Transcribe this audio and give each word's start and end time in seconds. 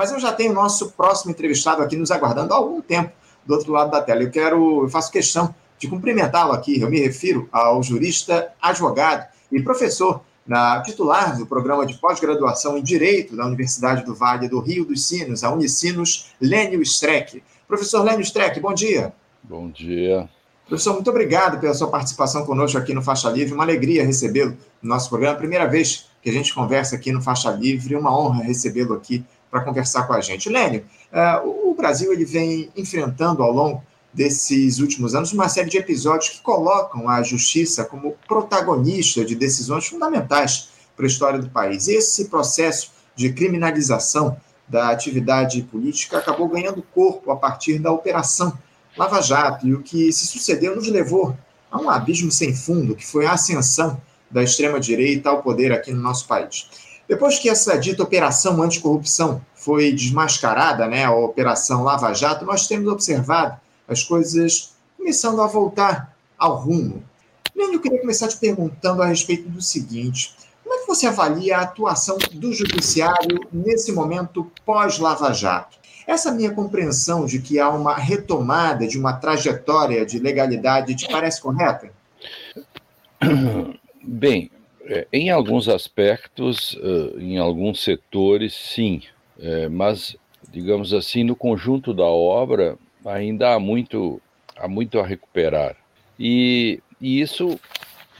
Mas 0.00 0.10
eu 0.10 0.18
já 0.18 0.32
tenho 0.32 0.52
o 0.52 0.54
nosso 0.54 0.92
próximo 0.92 1.30
entrevistado 1.30 1.82
aqui 1.82 1.94
nos 1.94 2.10
aguardando 2.10 2.54
há 2.54 2.56
algum 2.56 2.80
tempo 2.80 3.12
do 3.44 3.52
outro 3.52 3.70
lado 3.70 3.90
da 3.90 4.00
tela. 4.00 4.22
Eu 4.22 4.30
quero, 4.30 4.84
eu 4.84 4.88
faço 4.88 5.12
questão 5.12 5.54
de 5.78 5.88
cumprimentá-lo 5.88 6.52
aqui. 6.52 6.80
Eu 6.80 6.88
me 6.88 6.98
refiro 6.98 7.46
ao 7.52 7.82
jurista, 7.82 8.50
advogado 8.62 9.28
e 9.52 9.62
professor 9.62 10.22
na 10.46 10.80
titular 10.80 11.36
do 11.36 11.44
programa 11.44 11.84
de 11.84 11.98
pós-graduação 11.98 12.78
em 12.78 12.82
Direito 12.82 13.36
da 13.36 13.44
Universidade 13.44 14.02
do 14.02 14.14
Vale 14.14 14.48
do 14.48 14.58
Rio 14.58 14.86
dos 14.86 15.06
Sinos, 15.06 15.44
a 15.44 15.52
Unicinos, 15.52 16.30
Lênio 16.40 16.80
Streck. 16.80 17.42
Professor 17.68 18.02
Lênio 18.02 18.22
Streck, 18.22 18.58
bom 18.58 18.72
dia. 18.72 19.12
Bom 19.42 19.68
dia. 19.68 20.26
Professor, 20.66 20.94
muito 20.94 21.10
obrigado 21.10 21.60
pela 21.60 21.74
sua 21.74 21.88
participação 21.88 22.46
conosco 22.46 22.78
aqui 22.78 22.94
no 22.94 23.02
Faixa 23.02 23.28
Livre. 23.28 23.52
Uma 23.52 23.64
alegria 23.64 24.06
recebê-lo 24.06 24.56
no 24.80 24.88
nosso 24.88 25.10
programa. 25.10 25.36
Primeira 25.36 25.66
vez 25.66 26.08
que 26.22 26.30
a 26.30 26.32
gente 26.32 26.54
conversa 26.54 26.96
aqui 26.96 27.12
no 27.12 27.20
Faixa 27.20 27.50
Livre. 27.50 27.94
Uma 27.96 28.18
honra 28.18 28.42
recebê-lo 28.42 28.94
aqui 28.94 29.22
para 29.50 29.62
conversar 29.62 30.06
com 30.06 30.12
a 30.12 30.20
gente. 30.20 30.48
Lênio, 30.48 30.84
uh, 31.12 31.70
o 31.70 31.74
Brasil 31.74 32.12
ele 32.12 32.24
vem 32.24 32.70
enfrentando 32.76 33.42
ao 33.42 33.52
longo 33.52 33.82
desses 34.12 34.78
últimos 34.78 35.14
anos 35.14 35.32
uma 35.32 35.48
série 35.48 35.70
de 35.70 35.78
episódios 35.78 36.30
que 36.30 36.40
colocam 36.40 37.08
a 37.08 37.22
justiça 37.22 37.84
como 37.84 38.16
protagonista 38.26 39.24
de 39.24 39.34
decisões 39.34 39.86
fundamentais 39.86 40.70
para 40.96 41.06
a 41.06 41.08
história 41.08 41.38
do 41.38 41.48
país. 41.48 41.88
Esse 41.88 42.26
processo 42.26 42.92
de 43.14 43.32
criminalização 43.32 44.36
da 44.68 44.90
atividade 44.90 45.62
política 45.62 46.18
acabou 46.18 46.48
ganhando 46.48 46.82
corpo 46.94 47.30
a 47.30 47.36
partir 47.36 47.78
da 47.78 47.90
operação 47.90 48.56
Lava 48.96 49.20
Jato 49.20 49.66
e 49.66 49.74
o 49.74 49.82
que 49.82 50.12
se 50.12 50.26
sucedeu 50.26 50.74
nos 50.74 50.88
levou 50.88 51.36
a 51.70 51.80
um 51.80 51.88
abismo 51.88 52.30
sem 52.30 52.54
fundo, 52.54 52.96
que 52.96 53.06
foi 53.06 53.26
a 53.26 53.32
ascensão 53.32 54.00
da 54.30 54.42
extrema-direita 54.42 55.28
ao 55.28 55.42
poder 55.42 55.72
aqui 55.72 55.92
no 55.92 56.00
nosso 56.00 56.26
país. 56.26 56.68
Depois 57.10 57.40
que 57.40 57.48
essa 57.48 57.76
dita 57.76 58.04
operação 58.04 58.62
anticorrupção 58.62 59.44
foi 59.52 59.90
desmascarada, 59.90 60.86
né, 60.86 61.04
a 61.04 61.12
operação 61.12 61.82
Lava 61.82 62.14
Jato, 62.14 62.44
nós 62.44 62.68
temos 62.68 62.86
observado 62.86 63.60
as 63.88 64.04
coisas 64.04 64.74
começando 64.96 65.42
a 65.42 65.48
voltar 65.48 66.16
ao 66.38 66.54
rumo. 66.54 67.02
Leandro, 67.52 67.74
eu 67.74 67.80
queria 67.80 68.00
começar 68.00 68.28
te 68.28 68.36
perguntando 68.36 69.02
a 69.02 69.06
respeito 69.06 69.48
do 69.48 69.60
seguinte: 69.60 70.36
como 70.62 70.72
é 70.72 70.78
que 70.78 70.86
você 70.86 71.08
avalia 71.08 71.58
a 71.58 71.62
atuação 71.62 72.16
do 72.30 72.52
judiciário 72.52 73.40
nesse 73.52 73.90
momento 73.90 74.48
pós-Lava 74.64 75.32
Jato? 75.34 75.78
Essa 76.06 76.30
minha 76.30 76.52
compreensão 76.52 77.26
de 77.26 77.40
que 77.40 77.58
há 77.58 77.70
uma 77.70 77.96
retomada 77.96 78.86
de 78.86 78.96
uma 78.96 79.14
trajetória 79.14 80.06
de 80.06 80.20
legalidade 80.20 80.94
te 80.94 81.10
parece 81.10 81.42
correta? 81.42 81.90
Bem, 84.00 84.48
é, 84.90 85.06
em 85.12 85.30
alguns 85.30 85.68
aspectos, 85.68 86.76
em 87.16 87.38
alguns 87.38 87.80
setores, 87.80 88.52
sim, 88.52 89.02
é, 89.38 89.68
mas, 89.68 90.16
digamos 90.50 90.92
assim, 90.92 91.24
no 91.24 91.34
conjunto 91.34 91.94
da 91.94 92.04
obra, 92.04 92.76
ainda 93.04 93.54
há 93.54 93.58
muito, 93.58 94.20
há 94.56 94.68
muito 94.68 94.98
a 94.98 95.06
recuperar. 95.06 95.76
E, 96.18 96.82
e 97.00 97.20
isso 97.20 97.58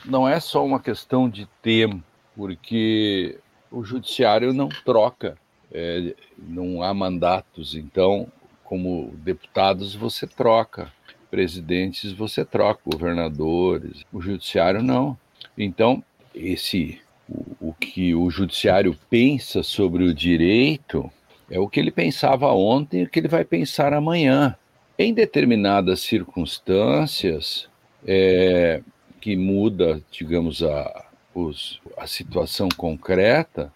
não 0.05 0.27
é 0.27 0.41
só 0.41 0.65
uma 0.65 0.81
questão 0.81 1.29
de 1.29 1.47
tempo, 1.61 2.03
porque 2.35 3.39
o 3.71 3.85
judiciário 3.85 4.53
não 4.55 4.69
troca, 4.85 5.37
é, 5.71 6.15
não 6.39 6.83
há 6.83 6.95
mandatos, 6.95 7.75
então, 7.75 8.27
como 8.65 9.13
deputados, 9.17 9.95
você 9.95 10.27
troca, 10.27 10.91
presidentes, 11.31 12.13
você 12.13 12.45
troca, 12.45 12.81
governadores, 12.85 14.05
o 14.13 14.21
judiciário 14.23 14.83
não. 14.83 15.19
Então, 15.57 16.03
esse 16.35 17.01
o, 17.29 17.69
o 17.69 17.75
que 17.75 18.15
o 18.15 18.31
judiciário 18.31 18.97
pensa 19.09 19.63
sobre 19.63 20.05
o 20.05 20.15
direito 20.15 21.11
é 21.51 21.59
o 21.59 21.69
que 21.69 21.81
ele 21.81 21.91
pensava 21.91 22.53
ontem 22.53 23.01
e 23.01 23.05
o 23.05 23.09
que 23.09 23.19
ele 23.19 23.29
vai 23.29 23.45
pensar 23.45 23.93
amanhã. 23.93 24.57
Em 24.99 25.13
determinadas 25.15 26.01
circunstâncias, 26.01 27.69
é, 28.07 28.83
que 29.21 29.37
muda, 29.37 30.03
digamos, 30.11 30.63
a, 30.63 31.07
os, 31.35 31.81
a 31.97 32.07
situação 32.07 32.69
concreta, 32.77 33.73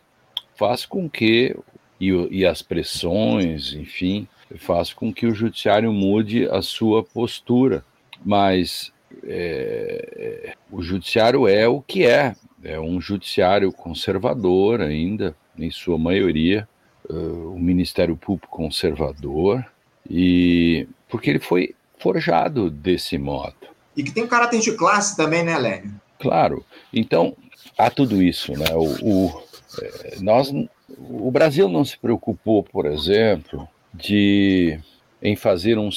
faz 0.54 0.86
com 0.86 1.08
que, 1.08 1.56
e, 2.00 2.10
e 2.30 2.46
as 2.46 2.62
pressões, 2.62 3.72
enfim, 3.72 4.28
faz 4.56 4.92
com 4.92 5.12
que 5.12 5.26
o 5.26 5.34
judiciário 5.34 5.92
mude 5.92 6.46
a 6.48 6.62
sua 6.62 7.02
postura. 7.02 7.84
Mas 8.24 8.92
é, 9.24 10.54
o 10.70 10.82
judiciário 10.82 11.48
é 11.48 11.66
o 11.68 11.80
que 11.80 12.04
é, 12.04 12.34
é 12.64 12.80
um 12.80 13.00
judiciário 13.00 13.70
conservador 13.70 14.80
ainda, 14.80 15.36
em 15.56 15.70
sua 15.70 15.98
maioria, 15.98 16.66
uh, 17.08 17.54
o 17.54 17.60
Ministério 17.60 18.16
Público 18.16 18.48
conservador, 18.48 19.64
e 20.08 20.88
porque 21.08 21.30
ele 21.30 21.38
foi 21.38 21.74
forjado 21.98 22.70
desse 22.70 23.18
modo. 23.18 23.54
E 23.96 24.02
que 24.02 24.10
tem 24.10 24.24
um 24.24 24.28
caráter 24.28 24.60
de 24.60 24.72
classe 24.72 25.16
também, 25.16 25.44
né, 25.44 25.56
Lênin? 25.56 25.94
Claro. 26.18 26.64
Então, 26.92 27.36
há 27.78 27.90
tudo 27.90 28.22
isso, 28.22 28.52
né? 28.52 28.66
O, 28.74 29.28
o, 29.28 29.42
é, 29.80 30.16
nós, 30.20 30.52
o 30.98 31.30
Brasil 31.30 31.68
não 31.68 31.84
se 31.84 31.98
preocupou, 31.98 32.62
por 32.62 32.86
exemplo, 32.86 33.68
de 33.92 34.78
em 35.22 35.36
fazer 35.36 35.78
um, 35.78 35.88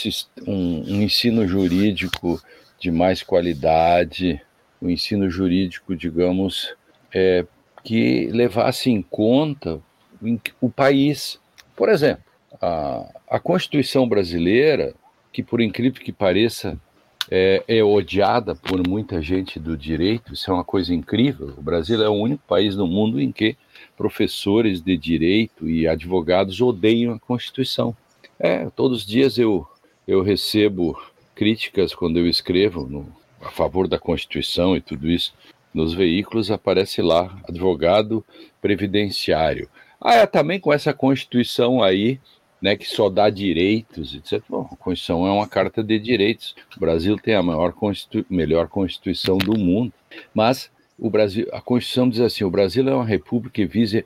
um, 0.46 0.84
um 0.88 1.02
ensino 1.02 1.46
jurídico 1.46 2.42
de 2.80 2.92
mais 2.92 3.22
qualidade, 3.24 4.42
um 4.82 4.90
ensino 4.90 5.30
jurídico, 5.30 5.96
digamos, 5.96 6.74
é, 7.14 7.46
que 7.84 8.28
levasse 8.28 8.90
em 8.90 9.02
conta 9.02 9.80
o 10.60 10.70
país. 10.70 11.40
Por 11.76 11.90
exemplo, 11.90 12.24
a, 12.62 13.10
a 13.30 13.40
Constituição 13.40 14.08
brasileira, 14.08 14.94
que 15.32 15.44
por 15.44 15.62
incrível 15.62 16.02
que 16.02 16.12
pareça, 16.12 16.80
é, 17.30 17.64
é, 17.68 17.84
odiada 17.84 18.56
por 18.56 18.88
muita 18.88 19.22
gente 19.22 19.60
do 19.60 19.76
direito, 19.76 20.34
isso 20.34 20.50
é 20.50 20.54
uma 20.54 20.64
coisa 20.64 20.94
incrível. 20.94 21.54
O 21.58 21.62
Brasil 21.62 22.02
é 22.02 22.10
o 22.10 22.14
único 22.14 22.44
país 22.48 22.76
no 22.76 22.88
mundo 22.88 23.20
em 23.20 23.32
que 23.32 23.58
professores 23.98 24.82
de 24.82 24.98
direito 24.98 25.70
e 25.70 25.88
advogados 25.88 26.62
odeiam 26.62 27.14
a 27.14 27.20
Constituição. 27.20 27.96
É, 28.40 28.70
todos 28.70 29.00
os 29.00 29.06
dias 29.06 29.38
eu, 29.38 29.68
eu 30.08 30.22
recebo 30.22 30.98
críticas 31.36 31.94
quando 31.94 32.18
eu 32.18 32.28
escrevo 32.28 32.88
no, 32.88 33.08
a 33.42 33.52
favor 33.52 33.88
da 33.88 34.00
Constituição 34.00 34.76
e 34.76 34.82
tudo 34.82 35.10
isso. 35.10 35.34
Nos 35.74 35.94
veículos 35.94 36.50
aparece 36.50 37.02
lá 37.02 37.38
advogado 37.48 38.26
previdenciário. 38.62 39.70
Ah, 40.02 40.16
é 40.16 40.26
também 40.26 40.60
com 40.60 40.72
essa 40.72 40.94
Constituição 40.94 41.84
aí 41.84 42.20
né, 42.62 42.76
que 42.76 42.86
só 42.86 43.10
dá 43.10 43.30
direitos, 43.30 44.16
etc. 44.16 44.44
Bom, 44.50 44.62
a 44.72 44.76
Constituição 44.76 45.28
é 45.28 45.32
uma 45.32 45.48
carta 45.48 45.84
de 45.84 46.00
direitos. 46.00 46.56
O 46.76 46.80
Brasil 46.80 47.18
tem 47.18 47.36
a 47.36 47.44
maior 47.44 47.74
Constitu 47.74 48.26
melhor 48.30 48.68
Constituição 48.68 49.38
do 49.38 49.58
mundo, 49.58 49.94
mas 50.34 50.72
o 50.98 51.10
Brasil, 51.10 51.48
a 51.54 51.62
Constituição 51.62 52.10
diz 52.10 52.20
assim: 52.20 52.44
o 52.44 52.50
Brasil 52.50 52.88
é 52.88 52.94
uma 52.94 53.06
república 53.06 53.56
que 53.56 53.66
visa 53.66 54.04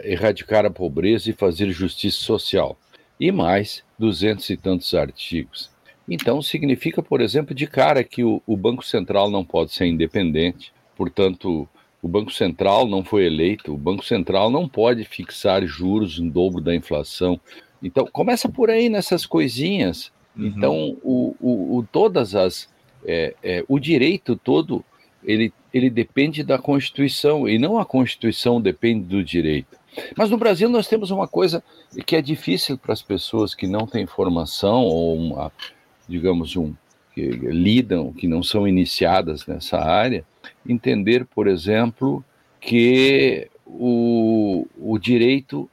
erradicar 0.00 0.66
a 0.66 0.70
pobreza 0.70 1.30
e 1.30 1.32
fazer 1.32 1.70
justiça 1.70 2.18
social. 2.18 2.76
E 3.18 3.32
mais, 3.32 3.82
duzentos 3.98 4.48
e 4.50 4.56
tantos 4.56 4.94
artigos. 4.94 5.70
Então, 6.08 6.40
significa, 6.40 7.02
por 7.02 7.20
exemplo, 7.20 7.54
de 7.54 7.66
cara 7.66 8.02
que 8.02 8.24
o, 8.24 8.42
o 8.46 8.56
Banco 8.56 8.84
Central 8.84 9.30
não 9.30 9.44
pode 9.44 9.72
ser 9.72 9.86
independente, 9.86 10.72
portanto, 10.96 11.68
o 12.02 12.08
Banco 12.08 12.32
Central 12.32 12.86
não 12.86 13.04
foi 13.04 13.26
eleito, 13.26 13.74
o 13.74 13.78
Banco 13.78 14.04
Central 14.04 14.50
não 14.50 14.68
pode 14.68 15.04
fixar 15.04 15.66
juros 15.66 16.18
em 16.18 16.28
dobro 16.28 16.60
da 16.60 16.74
inflação. 16.74 17.38
Então, 17.82 18.06
começa 18.10 18.48
por 18.48 18.70
aí 18.70 18.88
nessas 18.88 19.26
coisinhas. 19.26 20.10
Uhum. 20.36 20.46
Então, 20.46 20.96
o, 21.02 21.36
o, 21.40 21.78
o, 21.78 21.86
todas 21.90 22.34
as. 22.34 22.68
É, 23.04 23.34
é, 23.42 23.64
o 23.68 23.78
direito 23.78 24.34
todo 24.34 24.84
ele, 25.22 25.52
ele 25.72 25.90
depende 25.90 26.42
da 26.42 26.58
Constituição 26.58 27.48
e 27.48 27.58
não 27.58 27.78
a 27.78 27.84
Constituição 27.84 28.60
depende 28.60 29.04
do 29.04 29.22
direito. 29.22 29.78
Mas 30.16 30.30
no 30.30 30.38
Brasil 30.38 30.68
nós 30.68 30.88
temos 30.88 31.10
uma 31.10 31.26
coisa 31.26 31.62
que 32.06 32.16
é 32.16 32.22
difícil 32.22 32.78
para 32.78 32.92
as 32.92 33.02
pessoas 33.02 33.54
que 33.54 33.66
não 33.66 33.86
têm 33.86 34.06
formação 34.06 34.82
ou 34.82 35.16
uma, 35.16 35.52
digamos, 36.08 36.56
um, 36.56 36.74
que 37.14 37.22
lidam, 37.22 38.12
que 38.12 38.26
não 38.26 38.42
são 38.42 38.66
iniciadas 38.66 39.46
nessa 39.46 39.78
área, 39.78 40.24
entender, 40.66 41.24
por 41.26 41.46
exemplo, 41.46 42.24
que 42.60 43.48
o, 43.66 44.66
o 44.78 44.98
direito 44.98 45.68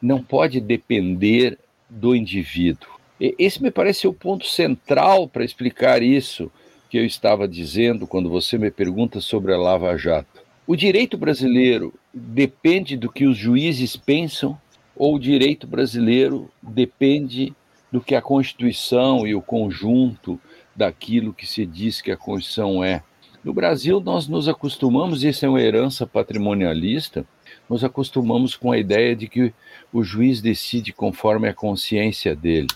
não 0.00 0.22
pode 0.22 0.60
depender 0.60 1.58
do 1.88 2.14
indivíduo. 2.14 2.90
Esse 3.18 3.62
me 3.62 3.70
parece 3.70 4.06
o 4.06 4.12
ponto 4.12 4.46
central 4.46 5.26
para 5.26 5.44
explicar 5.44 6.02
isso 6.02 6.50
que 6.90 6.98
eu 6.98 7.04
estava 7.04 7.48
dizendo 7.48 8.06
quando 8.06 8.28
você 8.28 8.58
me 8.58 8.70
pergunta 8.70 9.20
sobre 9.20 9.54
a 9.54 9.58
Lava 9.58 9.96
Jato. 9.96 10.44
O 10.66 10.76
direito 10.76 11.16
brasileiro 11.16 11.94
depende 12.12 12.96
do 12.96 13.10
que 13.10 13.26
os 13.26 13.36
juízes 13.36 13.96
pensam 13.96 14.58
ou 14.94 15.14
o 15.14 15.20
direito 15.20 15.66
brasileiro 15.66 16.50
depende 16.60 17.54
do 17.90 18.00
que 18.00 18.14
a 18.14 18.22
Constituição 18.22 19.26
e 19.26 19.34
o 19.34 19.42
conjunto 19.42 20.40
daquilo 20.74 21.32
que 21.32 21.46
se 21.46 21.64
diz 21.64 22.00
que 22.00 22.10
a 22.10 22.16
Constituição 22.16 22.82
é? 22.82 23.02
No 23.42 23.54
Brasil, 23.54 24.00
nós 24.00 24.26
nos 24.26 24.48
acostumamos, 24.48 25.22
isso 25.22 25.46
é 25.46 25.48
uma 25.48 25.60
herança 25.60 26.04
patrimonialista, 26.06 27.24
nos 27.70 27.84
acostumamos 27.84 28.56
com 28.56 28.72
a 28.72 28.78
ideia 28.78 29.14
de 29.14 29.28
que 29.28 29.54
o 29.92 30.02
juiz 30.02 30.40
decide 30.40 30.92
conforme 30.92 31.48
a 31.48 31.54
consciência 31.54 32.34
dele. 32.34 32.66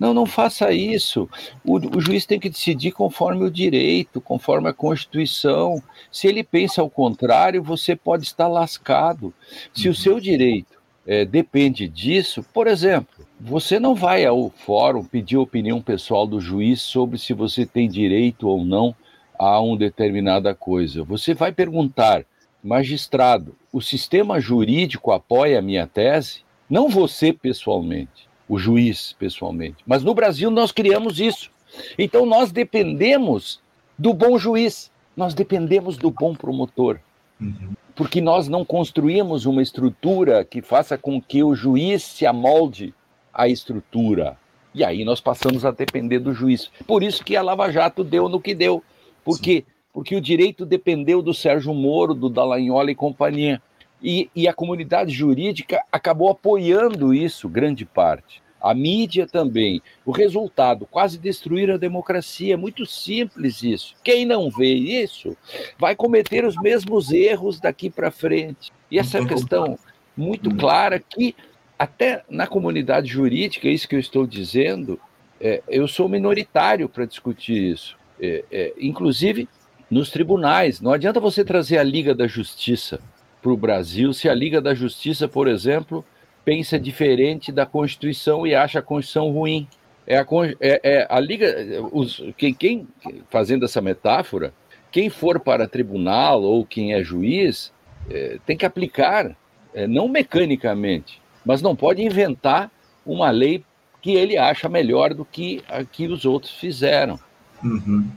Não, 0.00 0.12
não 0.12 0.26
faça 0.26 0.72
isso. 0.72 1.28
O, 1.62 1.76
o, 1.96 2.00
juiz 2.00 2.26
tem 2.26 2.40
que 2.40 2.48
decidir 2.48 2.90
conforme 2.90 3.44
o 3.44 3.50
direito, 3.50 4.20
conforme 4.20 4.68
a 4.68 4.72
Constituição. 4.72 5.80
Se 6.10 6.26
ele 6.26 6.42
pensa 6.42 6.80
ao 6.80 6.88
contrário, 6.88 7.62
você 7.62 7.94
pode 7.94 8.24
estar 8.24 8.48
lascado. 8.48 9.32
Se 9.74 9.86
uhum. 9.86 9.92
o 9.92 9.96
seu 9.96 10.18
direito 10.18 10.79
é, 11.06 11.24
depende 11.24 11.88
disso, 11.88 12.44
por 12.52 12.66
exemplo, 12.66 13.26
você 13.40 13.80
não 13.80 13.94
vai 13.94 14.24
ao 14.24 14.50
fórum 14.50 15.04
pedir 15.04 15.36
opinião 15.36 15.80
pessoal 15.80 16.26
do 16.26 16.40
juiz 16.40 16.80
sobre 16.82 17.18
se 17.18 17.32
você 17.32 17.64
tem 17.64 17.88
direito 17.88 18.48
ou 18.48 18.64
não 18.64 18.94
a 19.38 19.58
uma 19.60 19.76
determinada 19.76 20.54
coisa. 20.54 21.02
Você 21.04 21.32
vai 21.32 21.50
perguntar, 21.50 22.24
magistrado, 22.62 23.56
o 23.72 23.80
sistema 23.80 24.38
jurídico 24.38 25.12
apoia 25.12 25.58
a 25.58 25.62
minha 25.62 25.86
tese? 25.86 26.42
Não 26.68 26.88
você 26.88 27.32
pessoalmente 27.32 28.28
o 28.46 28.58
juiz 28.58 29.14
pessoalmente. 29.18 29.76
Mas 29.86 30.02
no 30.02 30.12
Brasil 30.12 30.50
nós 30.50 30.72
criamos 30.72 31.20
isso. 31.20 31.50
Então 31.96 32.26
nós 32.26 32.50
dependemos 32.50 33.60
do 33.96 34.12
bom 34.12 34.36
juiz, 34.38 34.90
nós 35.16 35.34
dependemos 35.34 35.96
do 35.96 36.10
bom 36.10 36.34
promotor. 36.34 36.98
Uhum. 37.40 37.72
Porque 37.94 38.20
nós 38.20 38.48
não 38.48 38.64
construímos 38.64 39.46
uma 39.46 39.62
estrutura 39.62 40.44
que 40.44 40.62
faça 40.62 40.96
com 40.96 41.20
que 41.20 41.42
o 41.42 41.54
juiz 41.54 42.02
se 42.02 42.26
amolde 42.26 42.94
à 43.32 43.48
estrutura. 43.48 44.36
E 44.74 44.84
aí 44.84 45.04
nós 45.04 45.20
passamos 45.20 45.64
a 45.64 45.70
depender 45.70 46.20
do 46.20 46.32
juiz. 46.32 46.70
Por 46.86 47.02
isso 47.02 47.24
que 47.24 47.36
a 47.36 47.42
Lava 47.42 47.70
Jato 47.70 48.04
deu 48.04 48.28
no 48.28 48.40
que 48.40 48.54
deu. 48.54 48.82
Por 49.24 49.40
quê? 49.40 49.64
Porque 49.92 50.14
o 50.14 50.20
direito 50.20 50.64
dependeu 50.64 51.20
do 51.20 51.34
Sérgio 51.34 51.74
Moro, 51.74 52.14
do 52.14 52.30
Dallagnol 52.30 52.88
e 52.88 52.94
companhia. 52.94 53.60
E, 54.02 54.30
e 54.34 54.48
a 54.48 54.54
comunidade 54.54 55.12
jurídica 55.12 55.82
acabou 55.90 56.30
apoiando 56.30 57.12
isso, 57.12 57.48
grande 57.48 57.84
parte. 57.84 58.42
A 58.60 58.74
mídia 58.74 59.26
também. 59.26 59.80
O 60.04 60.10
resultado, 60.10 60.86
quase 60.86 61.18
destruir 61.18 61.70
a 61.70 61.76
democracia. 61.76 62.54
É 62.54 62.56
muito 62.56 62.84
simples 62.84 63.62
isso. 63.62 63.94
Quem 64.04 64.26
não 64.26 64.50
vê 64.50 64.74
isso 64.74 65.36
vai 65.78 65.96
cometer 65.96 66.44
os 66.44 66.56
mesmos 66.56 67.10
erros 67.10 67.58
daqui 67.58 67.88
para 67.88 68.10
frente. 68.10 68.70
E 68.90 68.98
essa 68.98 69.18
é 69.18 69.24
questão 69.24 69.78
muito 70.16 70.54
clara 70.54 70.98
que, 70.98 71.34
até 71.78 72.22
na 72.28 72.46
comunidade 72.46 73.08
jurídica, 73.08 73.68
é 73.68 73.72
isso 73.72 73.88
que 73.88 73.94
eu 73.94 74.00
estou 74.00 74.26
dizendo, 74.26 75.00
é, 75.40 75.62
eu 75.68 75.88
sou 75.88 76.08
minoritário 76.08 76.88
para 76.88 77.06
discutir 77.06 77.72
isso. 77.72 77.96
É, 78.20 78.44
é, 78.52 78.74
inclusive 78.78 79.48
nos 79.90 80.10
tribunais. 80.10 80.80
Não 80.80 80.92
adianta 80.92 81.18
você 81.18 81.44
trazer 81.44 81.78
a 81.78 81.82
Liga 81.82 82.14
da 82.14 82.26
Justiça 82.26 83.00
para 83.42 83.50
o 83.50 83.56
Brasil 83.56 84.12
se 84.12 84.28
a 84.28 84.34
Liga 84.34 84.60
da 84.60 84.74
Justiça, 84.74 85.26
por 85.26 85.48
exemplo, 85.48 86.04
pensa 86.44 86.78
diferente 86.78 87.52
da 87.52 87.66
Constituição 87.66 88.46
e 88.46 88.54
acha 88.54 88.78
a 88.78 88.82
Constituição 88.82 89.30
ruim. 89.30 89.68
É 90.06 90.18
a, 90.18 90.26
é, 90.60 90.80
é 90.82 91.06
a 91.08 91.20
Liga. 91.20 91.54
Os, 91.92 92.22
quem, 92.36 92.52
quem, 92.52 92.88
fazendo 93.28 93.64
essa 93.64 93.80
metáfora, 93.80 94.52
quem 94.90 95.08
for 95.08 95.38
para 95.38 95.68
tribunal 95.68 96.42
ou 96.42 96.64
quem 96.64 96.94
é 96.94 97.02
juiz, 97.02 97.72
é, 98.10 98.38
tem 98.44 98.56
que 98.56 98.66
aplicar, 98.66 99.36
é, 99.72 99.86
não 99.86 100.08
mecanicamente, 100.08 101.20
mas 101.44 101.62
não 101.62 101.76
pode 101.76 102.02
inventar 102.02 102.70
uma 103.06 103.30
lei 103.30 103.64
que 104.02 104.12
ele 104.12 104.36
acha 104.36 104.68
melhor 104.68 105.14
do 105.14 105.24
que 105.24 105.62
a 105.68 105.84
que 105.84 106.06
os 106.06 106.24
outros 106.24 106.52
fizeram. 106.54 107.18
Uhum. 107.62 108.10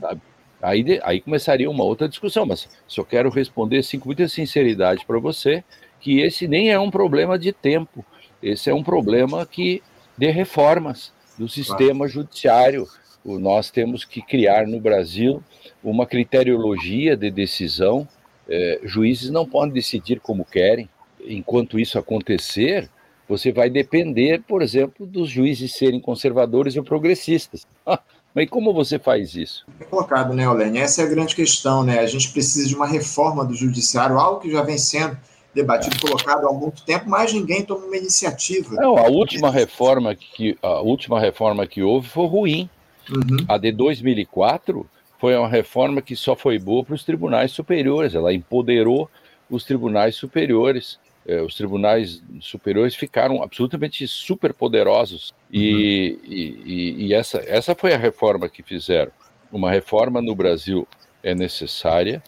Aí, 0.62 0.98
aí 1.02 1.20
começaria 1.20 1.70
uma 1.70 1.84
outra 1.84 2.08
discussão, 2.08 2.46
mas 2.46 2.68
só 2.86 3.04
quero 3.04 3.28
responder 3.28 3.78
assim, 3.78 3.98
com 3.98 4.08
muita 4.08 4.26
sinceridade 4.26 5.04
para 5.06 5.18
você 5.18 5.62
que 6.00 6.20
esse 6.20 6.46
nem 6.46 6.70
é 6.70 6.78
um 6.78 6.90
problema 6.90 7.38
de 7.38 7.50
tempo, 7.52 8.04
esse 8.44 8.68
é 8.68 8.74
um 8.74 8.82
problema 8.82 9.46
que 9.46 9.82
de 10.18 10.30
reformas 10.30 11.12
do 11.38 11.48
sistema 11.48 12.06
judiciário. 12.06 12.86
Nós 13.24 13.70
temos 13.70 14.04
que 14.04 14.20
criar 14.20 14.66
no 14.66 14.78
Brasil 14.78 15.42
uma 15.82 16.06
criteriologia 16.06 17.16
de 17.16 17.30
decisão. 17.30 18.06
É, 18.46 18.80
juízes 18.84 19.30
não 19.30 19.46
podem 19.46 19.72
decidir 19.72 20.20
como 20.20 20.44
querem. 20.44 20.88
Enquanto 21.26 21.80
isso 21.80 21.98
acontecer, 21.98 22.90
você 23.26 23.50
vai 23.50 23.70
depender, 23.70 24.42
por 24.46 24.60
exemplo, 24.60 25.06
dos 25.06 25.30
juízes 25.30 25.74
serem 25.74 25.98
conservadores 25.98 26.76
ou 26.76 26.84
progressistas. 26.84 27.66
Mas 28.34 28.50
como 28.50 28.74
você 28.74 28.98
faz 28.98 29.34
isso? 29.34 29.64
É 29.80 29.84
colocado, 29.84 30.34
né, 30.34 30.46
Olene? 30.46 30.80
Essa 30.80 31.02
é 31.02 31.04
a 31.06 31.08
grande 31.08 31.34
questão, 31.34 31.82
né? 31.82 32.00
A 32.00 32.06
gente 32.06 32.30
precisa 32.32 32.68
de 32.68 32.74
uma 32.74 32.86
reforma 32.86 33.44
do 33.44 33.54
judiciário, 33.54 34.18
algo 34.18 34.40
que 34.40 34.50
já 34.50 34.60
vem 34.60 34.76
sendo 34.76 35.16
debatido, 35.54 35.98
colocado 36.00 36.48
há 36.48 36.52
muito 36.52 36.82
tempo, 36.82 37.08
mas 37.08 37.32
ninguém 37.32 37.64
toma 37.64 37.86
uma 37.86 37.96
iniciativa. 37.96 38.74
Não, 38.74 38.96
a 38.96 39.08
última 39.08 39.50
reforma 39.50 40.14
que 40.14 40.58
a 40.62 40.80
última 40.80 41.20
reforma 41.20 41.66
que 41.66 41.82
houve 41.82 42.08
foi 42.08 42.26
ruim. 42.26 42.70
Uhum. 43.08 43.44
A 43.48 43.58
de 43.58 43.70
2004 43.70 44.86
foi 45.18 45.36
uma 45.36 45.48
reforma 45.48 46.02
que 46.02 46.16
só 46.16 46.34
foi 46.34 46.58
boa 46.58 46.84
para 46.84 46.94
os 46.94 47.04
tribunais 47.04 47.52
superiores. 47.52 48.14
Ela 48.14 48.32
empoderou 48.32 49.08
os 49.48 49.64
tribunais 49.64 50.16
superiores. 50.16 50.98
É, 51.26 51.40
os 51.40 51.54
tribunais 51.54 52.22
superiores 52.40 52.94
ficaram 52.94 53.42
absolutamente 53.42 54.06
super 54.06 54.52
poderosos 54.52 55.32
e, 55.50 56.18
uhum. 56.22 56.32
e, 56.32 57.06
e, 57.06 57.14
essa, 57.14 57.42
essa 57.46 57.74
foi 57.74 57.94
a 57.94 57.98
reforma 57.98 58.46
que 58.46 58.62
fizeram. 58.62 59.10
Uma 59.50 59.70
reforma 59.70 60.20
no 60.20 60.34
Brasil 60.34 60.86
é 61.22 61.34
necessária, 61.34 62.22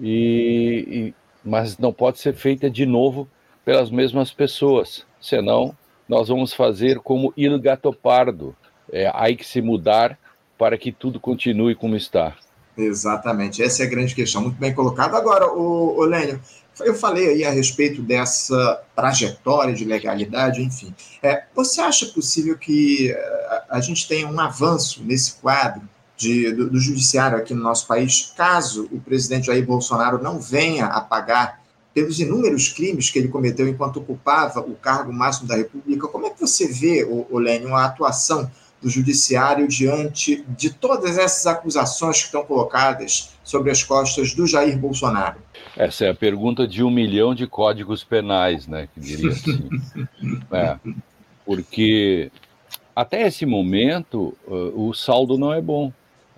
e, 0.00 1.12
mas 1.44 1.78
não 1.78 1.92
pode 1.92 2.18
ser 2.18 2.34
feita 2.34 2.70
de 2.70 2.86
novo 2.86 3.28
pelas 3.64 3.90
mesmas 3.90 4.32
pessoas, 4.32 5.04
senão 5.20 5.76
nós 6.08 6.28
vamos 6.28 6.52
fazer 6.52 6.98
como 6.98 7.32
Il 7.36 7.58
Gattopardo, 7.60 8.56
é, 8.92 9.10
aí 9.14 9.36
que 9.36 9.46
se 9.46 9.60
mudar 9.60 10.18
para 10.58 10.76
que 10.76 10.90
tudo 10.90 11.20
continue 11.20 11.74
como 11.74 11.96
está. 11.96 12.36
Exatamente, 12.76 13.62
essa 13.62 13.82
é 13.82 13.86
a 13.86 13.90
grande 13.90 14.14
questão, 14.14 14.42
muito 14.42 14.58
bem 14.58 14.74
colocado. 14.74 15.14
Agora, 15.14 15.52
o, 15.52 15.98
o 15.98 16.04
Lênio, 16.04 16.40
eu 16.80 16.94
falei 16.94 17.28
aí 17.28 17.44
a 17.44 17.50
respeito 17.50 18.02
dessa 18.02 18.82
trajetória 18.96 19.74
de 19.74 19.84
legalidade, 19.84 20.62
enfim. 20.62 20.94
É, 21.22 21.44
você 21.54 21.80
acha 21.80 22.06
possível 22.06 22.56
que 22.56 23.12
a, 23.12 23.16
eh, 23.16 23.64
a 23.70 23.80
gente 23.80 24.08
tenha 24.08 24.26
um 24.26 24.40
avanço 24.40 25.02
nesse 25.04 25.34
quadro 25.34 25.82
de, 26.20 26.52
do, 26.52 26.68
do, 26.68 26.78
judiciário 26.78 27.38
aqui 27.38 27.54
no 27.54 27.62
nosso 27.62 27.86
país, 27.86 28.30
caso 28.36 28.86
o 28.92 29.00
presidente 29.00 29.46
Jair 29.46 29.64
Bolsonaro 29.64 30.22
não 30.22 30.38
venha 30.38 30.84
a 30.84 31.00
pagar 31.00 31.62
pelos 31.94 32.20
inúmeros 32.20 32.68
crimes 32.68 33.08
que 33.08 33.18
ele 33.18 33.28
cometeu 33.28 33.66
enquanto 33.66 33.96
ocupava 33.96 34.60
o 34.60 34.74
cargo 34.74 35.10
máximo 35.10 35.48
da 35.48 35.56
República? 35.56 36.06
Como 36.08 36.26
é 36.26 36.30
que 36.30 36.38
você 36.38 36.68
vê, 36.68 37.04
o, 37.04 37.38
Lênio, 37.38 37.74
a 37.74 37.86
atuação 37.86 38.50
do 38.82 38.90
judiciário 38.90 39.66
diante 39.66 40.44
de 40.56 40.70
todas 40.70 41.16
essas 41.16 41.46
acusações 41.46 42.18
que 42.18 42.26
estão 42.26 42.44
colocadas 42.44 43.30
sobre 43.42 43.70
as 43.70 43.82
costas 43.82 44.34
do 44.34 44.46
Jair 44.46 44.78
Bolsonaro? 44.78 45.38
Essa 45.74 46.04
é 46.04 46.10
a 46.10 46.14
pergunta 46.14 46.68
de 46.68 46.84
um 46.84 46.90
milhão 46.90 47.34
de 47.34 47.46
códigos 47.46 48.04
penais, 48.04 48.66
né? 48.66 48.88
Que 48.92 49.00
diria 49.00 49.30
assim. 49.30 49.68
é, 50.52 50.76
porque 51.46 52.30
até 52.94 53.26
esse 53.26 53.46
momento 53.46 54.36
uh, 54.46 54.88
o 54.88 54.92
saldo 54.92 55.38
não 55.38 55.52
é 55.52 55.60
bom. 55.60 55.90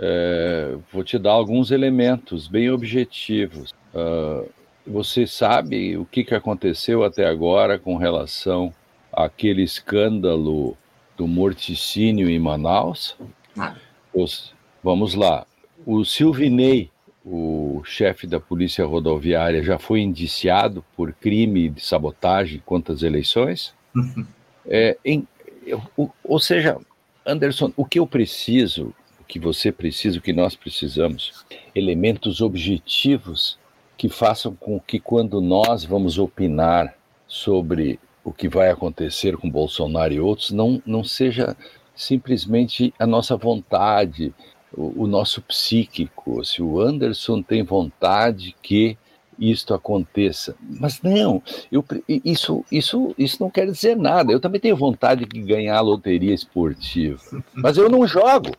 É, 0.04 0.76
vou 0.92 1.04
te 1.04 1.16
dar 1.16 1.30
alguns 1.30 1.70
elementos 1.70 2.48
bem 2.48 2.68
objetivos. 2.68 3.72
Uh, 3.94 4.48
você 4.84 5.28
sabe 5.28 5.96
o 5.96 6.04
que, 6.04 6.24
que 6.24 6.34
aconteceu 6.34 7.04
até 7.04 7.24
agora 7.24 7.78
com 7.78 7.96
relação 7.96 8.74
àquele 9.12 9.62
escândalo 9.62 10.76
do 11.16 11.28
morticínio 11.28 12.28
em 12.28 12.38
Manaus? 12.38 13.16
Os, 14.12 14.52
vamos 14.82 15.14
lá. 15.14 15.46
O 15.86 16.04
Silvinei, 16.04 16.90
o 17.24 17.80
chefe 17.84 18.26
da 18.26 18.40
Polícia 18.40 18.84
Rodoviária, 18.84 19.62
já 19.62 19.78
foi 19.78 20.00
indiciado 20.00 20.84
por 20.96 21.12
crime 21.12 21.68
de 21.68 21.80
sabotagem 21.80 22.60
contra 22.66 22.92
as 22.92 23.02
eleições? 23.02 23.72
é, 24.66 24.96
em, 25.04 25.28
ou, 25.96 26.12
ou 26.24 26.40
seja, 26.40 26.76
Anderson, 27.24 27.72
o 27.76 27.84
que 27.84 28.00
eu 28.00 28.06
preciso, 28.06 28.92
que 29.32 29.38
você 29.38 29.72
precisa, 29.72 30.18
o 30.18 30.20
que 30.20 30.34
nós 30.34 30.54
precisamos, 30.54 31.42
elementos 31.74 32.42
objetivos 32.42 33.58
que 33.96 34.06
façam 34.06 34.54
com 34.54 34.78
que 34.78 35.00
quando 35.00 35.40
nós 35.40 35.86
vamos 35.86 36.18
opinar 36.18 36.94
sobre 37.26 37.98
o 38.22 38.30
que 38.30 38.46
vai 38.46 38.68
acontecer 38.68 39.38
com 39.38 39.50
Bolsonaro 39.50 40.12
e 40.12 40.20
outros, 40.20 40.50
não, 40.50 40.82
não 40.84 41.02
seja 41.02 41.56
simplesmente 41.94 42.92
a 42.98 43.06
nossa 43.06 43.34
vontade, 43.34 44.34
o, 44.70 45.04
o 45.04 45.06
nosso 45.06 45.40
psíquico. 45.40 46.44
Se 46.44 46.60
o 46.60 46.78
Anderson 46.78 47.40
tem 47.40 47.62
vontade 47.62 48.54
que 48.60 48.98
isto 49.38 49.72
aconteça. 49.72 50.54
Mas 50.60 51.00
não, 51.00 51.42
eu, 51.70 51.82
isso, 52.06 52.62
isso, 52.70 53.14
isso 53.16 53.42
não 53.42 53.48
quer 53.48 53.64
dizer 53.64 53.96
nada. 53.96 54.30
Eu 54.30 54.40
também 54.40 54.60
tenho 54.60 54.76
vontade 54.76 55.24
de 55.24 55.40
ganhar 55.40 55.78
a 55.78 55.80
loteria 55.80 56.34
esportiva, 56.34 57.42
mas 57.54 57.78
eu 57.78 57.88
não 57.88 58.06
jogo. 58.06 58.50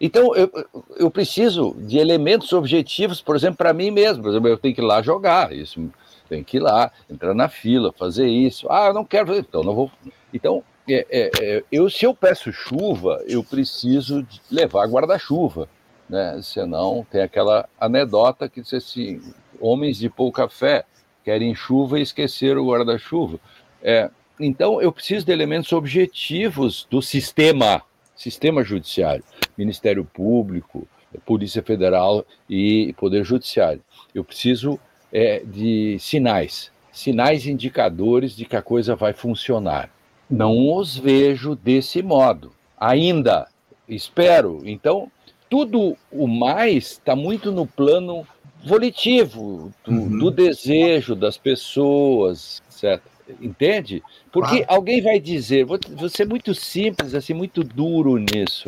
Então, 0.00 0.34
eu, 0.34 0.50
eu 0.96 1.10
preciso 1.10 1.74
de 1.78 1.98
elementos 1.98 2.52
objetivos, 2.52 3.22
por 3.22 3.34
exemplo, 3.34 3.56
para 3.56 3.72
mim 3.72 3.90
mesmo. 3.90 4.22
Por 4.22 4.30
exemplo, 4.30 4.48
eu 4.48 4.58
tenho 4.58 4.74
que 4.74 4.80
ir 4.80 4.84
lá 4.84 5.00
jogar. 5.00 5.52
Isso 5.52 5.90
tem 6.28 6.42
que 6.44 6.58
ir 6.58 6.60
lá, 6.60 6.90
entrar 7.08 7.34
na 7.34 7.48
fila, 7.48 7.92
fazer 7.92 8.26
isso. 8.26 8.66
Ah, 8.70 8.86
eu 8.86 8.94
não 8.94 9.04
quero 9.04 9.28
fazer, 9.28 9.40
então 9.40 9.62
não 9.62 9.74
vou. 9.74 9.90
Então, 10.32 10.62
é, 10.88 11.06
é, 11.10 11.30
é, 11.40 11.64
eu, 11.70 11.88
se 11.90 12.04
eu 12.04 12.14
peço 12.14 12.52
chuva, 12.52 13.22
eu 13.26 13.42
preciso 13.42 14.26
levar 14.50 14.86
guarda-chuva, 14.86 15.68
né? 16.08 16.38
Senão 16.42 17.06
tem 17.10 17.22
aquela 17.22 17.68
anedota 17.80 18.48
que 18.48 18.60
diz 18.60 18.74
assim: 18.74 19.20
homens 19.60 19.98
de 19.98 20.08
pouca 20.08 20.48
fé 20.48 20.84
querem 21.24 21.54
chuva 21.54 21.98
e 21.98 22.02
esqueceram 22.02 22.62
o 22.62 22.70
guarda-chuva. 22.70 23.40
É, 23.82 24.10
então, 24.38 24.80
eu 24.80 24.92
preciso 24.92 25.26
de 25.26 25.32
elementos 25.32 25.72
objetivos 25.72 26.86
do 26.90 27.00
sistema, 27.00 27.82
sistema 28.14 28.62
judiciário, 28.62 29.24
Ministério 29.56 30.04
Público, 30.04 30.86
Polícia 31.24 31.62
Federal 31.62 32.24
e 32.48 32.94
Poder 32.98 33.24
Judiciário. 33.24 33.82
Eu 34.14 34.24
preciso 34.24 34.78
é, 35.12 35.40
de 35.44 35.96
sinais, 35.98 36.70
sinais 36.92 37.46
indicadores 37.46 38.36
de 38.36 38.44
que 38.44 38.56
a 38.56 38.62
coisa 38.62 38.94
vai 38.94 39.12
funcionar. 39.12 39.90
Não 40.28 40.74
os 40.74 40.96
vejo 40.96 41.54
desse 41.54 42.02
modo. 42.02 42.52
Ainda 42.78 43.46
espero. 43.88 44.60
Então, 44.64 45.10
tudo 45.48 45.96
o 46.10 46.26
mais 46.26 46.92
está 46.92 47.14
muito 47.14 47.52
no 47.52 47.66
plano 47.66 48.26
volitivo, 48.64 49.72
do, 49.84 49.92
uhum. 49.92 50.18
do 50.18 50.30
desejo 50.30 51.14
das 51.14 51.38
pessoas, 51.38 52.60
etc. 52.68 53.00
Entende? 53.40 54.02
Porque 54.32 54.58
claro. 54.58 54.66
alguém 54.68 55.00
vai 55.00 55.18
dizer, 55.18 55.64
vou 55.64 55.78
ser 56.08 56.26
muito 56.26 56.54
simples, 56.54 57.14
assim, 57.14 57.34
muito 57.34 57.62
duro 57.62 58.16
nisso. 58.18 58.64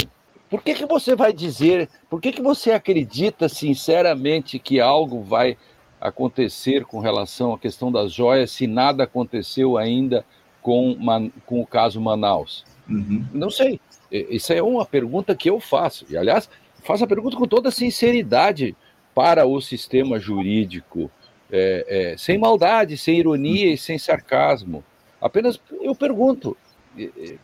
Por 0.49 0.63
que, 0.63 0.75
que 0.75 0.87
você 0.87 1.15
vai 1.15 1.33
dizer, 1.33 1.89
por 2.09 2.21
que, 2.21 2.33
que 2.33 2.43
você 2.43 2.73
acredita 2.73 3.49
sinceramente 3.49 4.59
que 4.59 4.81
algo 4.81 5.23
vai 5.23 5.57
acontecer 6.01 6.85
com 6.85 7.01
relação 7.01 7.53
à 7.53 7.59
questão 7.59 7.93
das 7.93 8.13
joias 8.13 8.51
se 8.51 8.67
nada 8.67 9.05
aconteceu 9.05 9.77
ainda 9.77 10.25
com, 10.63 10.97
com 11.45 11.61
o 11.61 11.67
caso 11.67 12.01
Manaus? 12.01 12.65
Uhum. 12.89 13.25
Não 13.33 13.51
sei. 13.51 13.81
Isso 14.11 14.53
é 14.53 14.63
uma 14.63 14.87
pergunta 14.87 15.35
que 15.35 15.51
eu 15.51 15.61
faço. 15.61 16.07
E, 16.09 16.17
aliás, 16.17 16.49
faço 16.83 17.05
a 17.05 17.07
pergunta 17.09 17.37
com 17.37 17.47
toda 17.47 17.71
sinceridade 17.71 18.75
para 19.15 19.45
o 19.47 19.61
sistema 19.61 20.19
jurídico 20.19 21.11
é, 21.51 22.13
é, 22.13 22.17
sem 22.17 22.39
maldade, 22.39 22.97
sem 22.97 23.19
ironia 23.19 23.73
e 23.73 23.77
sem 23.77 23.99
sarcasmo. 23.99 24.85
Apenas 25.21 25.61
eu 25.83 25.95
pergunto: 25.95 26.57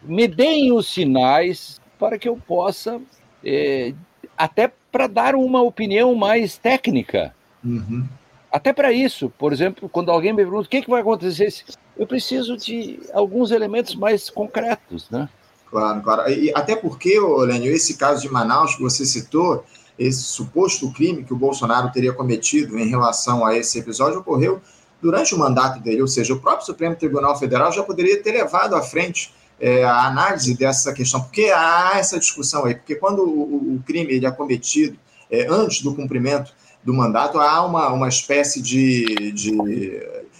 me 0.03 0.27
deem 0.29 0.73
os 0.73 0.89
sinais 0.89 1.81
para 2.05 2.19
que 2.19 2.29
eu 2.29 2.37
possa, 2.37 3.01
é, 3.43 3.95
até 4.37 4.71
para 4.93 5.07
dar 5.07 5.35
uma 5.35 5.63
opinião 5.63 6.15
mais 6.15 6.59
técnica. 6.59 7.35
Uhum. 7.65 8.07
Até 8.53 8.75
para 8.75 8.93
isso, 8.93 9.33
por 9.39 9.55
exemplo, 9.55 9.89
quando 9.89 10.11
alguém 10.11 10.33
me 10.33 10.37
pergunta 10.37 10.67
o 10.67 10.69
que, 10.69 10.83
que 10.83 10.91
vai 10.91 11.01
acontecer, 11.01 11.49
eu 11.97 12.07
preciso 12.07 12.59
de 12.59 13.01
alguns 13.15 13.51
elementos 13.51 13.95
mais 13.95 14.29
concretos, 14.29 15.09
né? 15.09 15.31
Claro, 15.71 16.03
claro. 16.03 16.31
E 16.31 16.53
até 16.55 16.77
porque, 16.77 17.19
Lênio, 17.19 17.73
esse 17.73 17.97
caso 17.97 18.21
de 18.21 18.31
Manaus 18.31 18.77
que 18.77 18.83
você 18.83 19.07
citou, 19.07 19.65
esse 19.99 20.25
suposto 20.25 20.93
crime 20.93 21.25
que 21.25 21.33
o 21.33 21.37
Bolsonaro 21.37 21.91
teria 21.91 22.13
cometido 22.13 22.79
em 22.79 22.87
relação 22.87 23.47
a 23.47 23.57
esse 23.57 23.79
episódio 23.79 24.21
ocorreu 24.21 24.61
durante 25.01 25.35
o 25.35 25.39
mandato 25.39 25.81
dele, 25.81 26.03
ou 26.03 26.09
seja, 26.09 26.35
o 26.35 26.41
próprio 26.41 26.67
Supremo 26.67 26.97
Tribunal 26.97 27.39
Federal 27.39 27.73
já 27.73 27.83
poderia 27.83 28.23
ter 28.23 28.33
levado 28.33 28.77
à 28.77 28.83
frente 28.83 29.34
é, 29.61 29.85
a 29.85 30.07
análise 30.07 30.57
dessa 30.57 30.93
questão, 30.93 31.23
porque 31.23 31.53
há 31.55 31.93
essa 31.97 32.19
discussão 32.19 32.65
aí, 32.65 32.75
porque 32.75 32.95
quando 32.97 33.23
o, 33.23 33.77
o 33.77 33.83
crime 33.87 34.13
ele 34.13 34.27
é 34.27 34.31
cometido 34.31 34.99
é, 35.31 35.47
antes 35.49 35.83
do 35.83 35.95
cumprimento 35.95 36.53
do 36.83 36.93
mandato, 36.93 37.39
há 37.39 37.65
uma, 37.65 37.89
uma 37.89 38.09
espécie 38.09 38.61
de, 38.61 39.33
de 39.33 39.53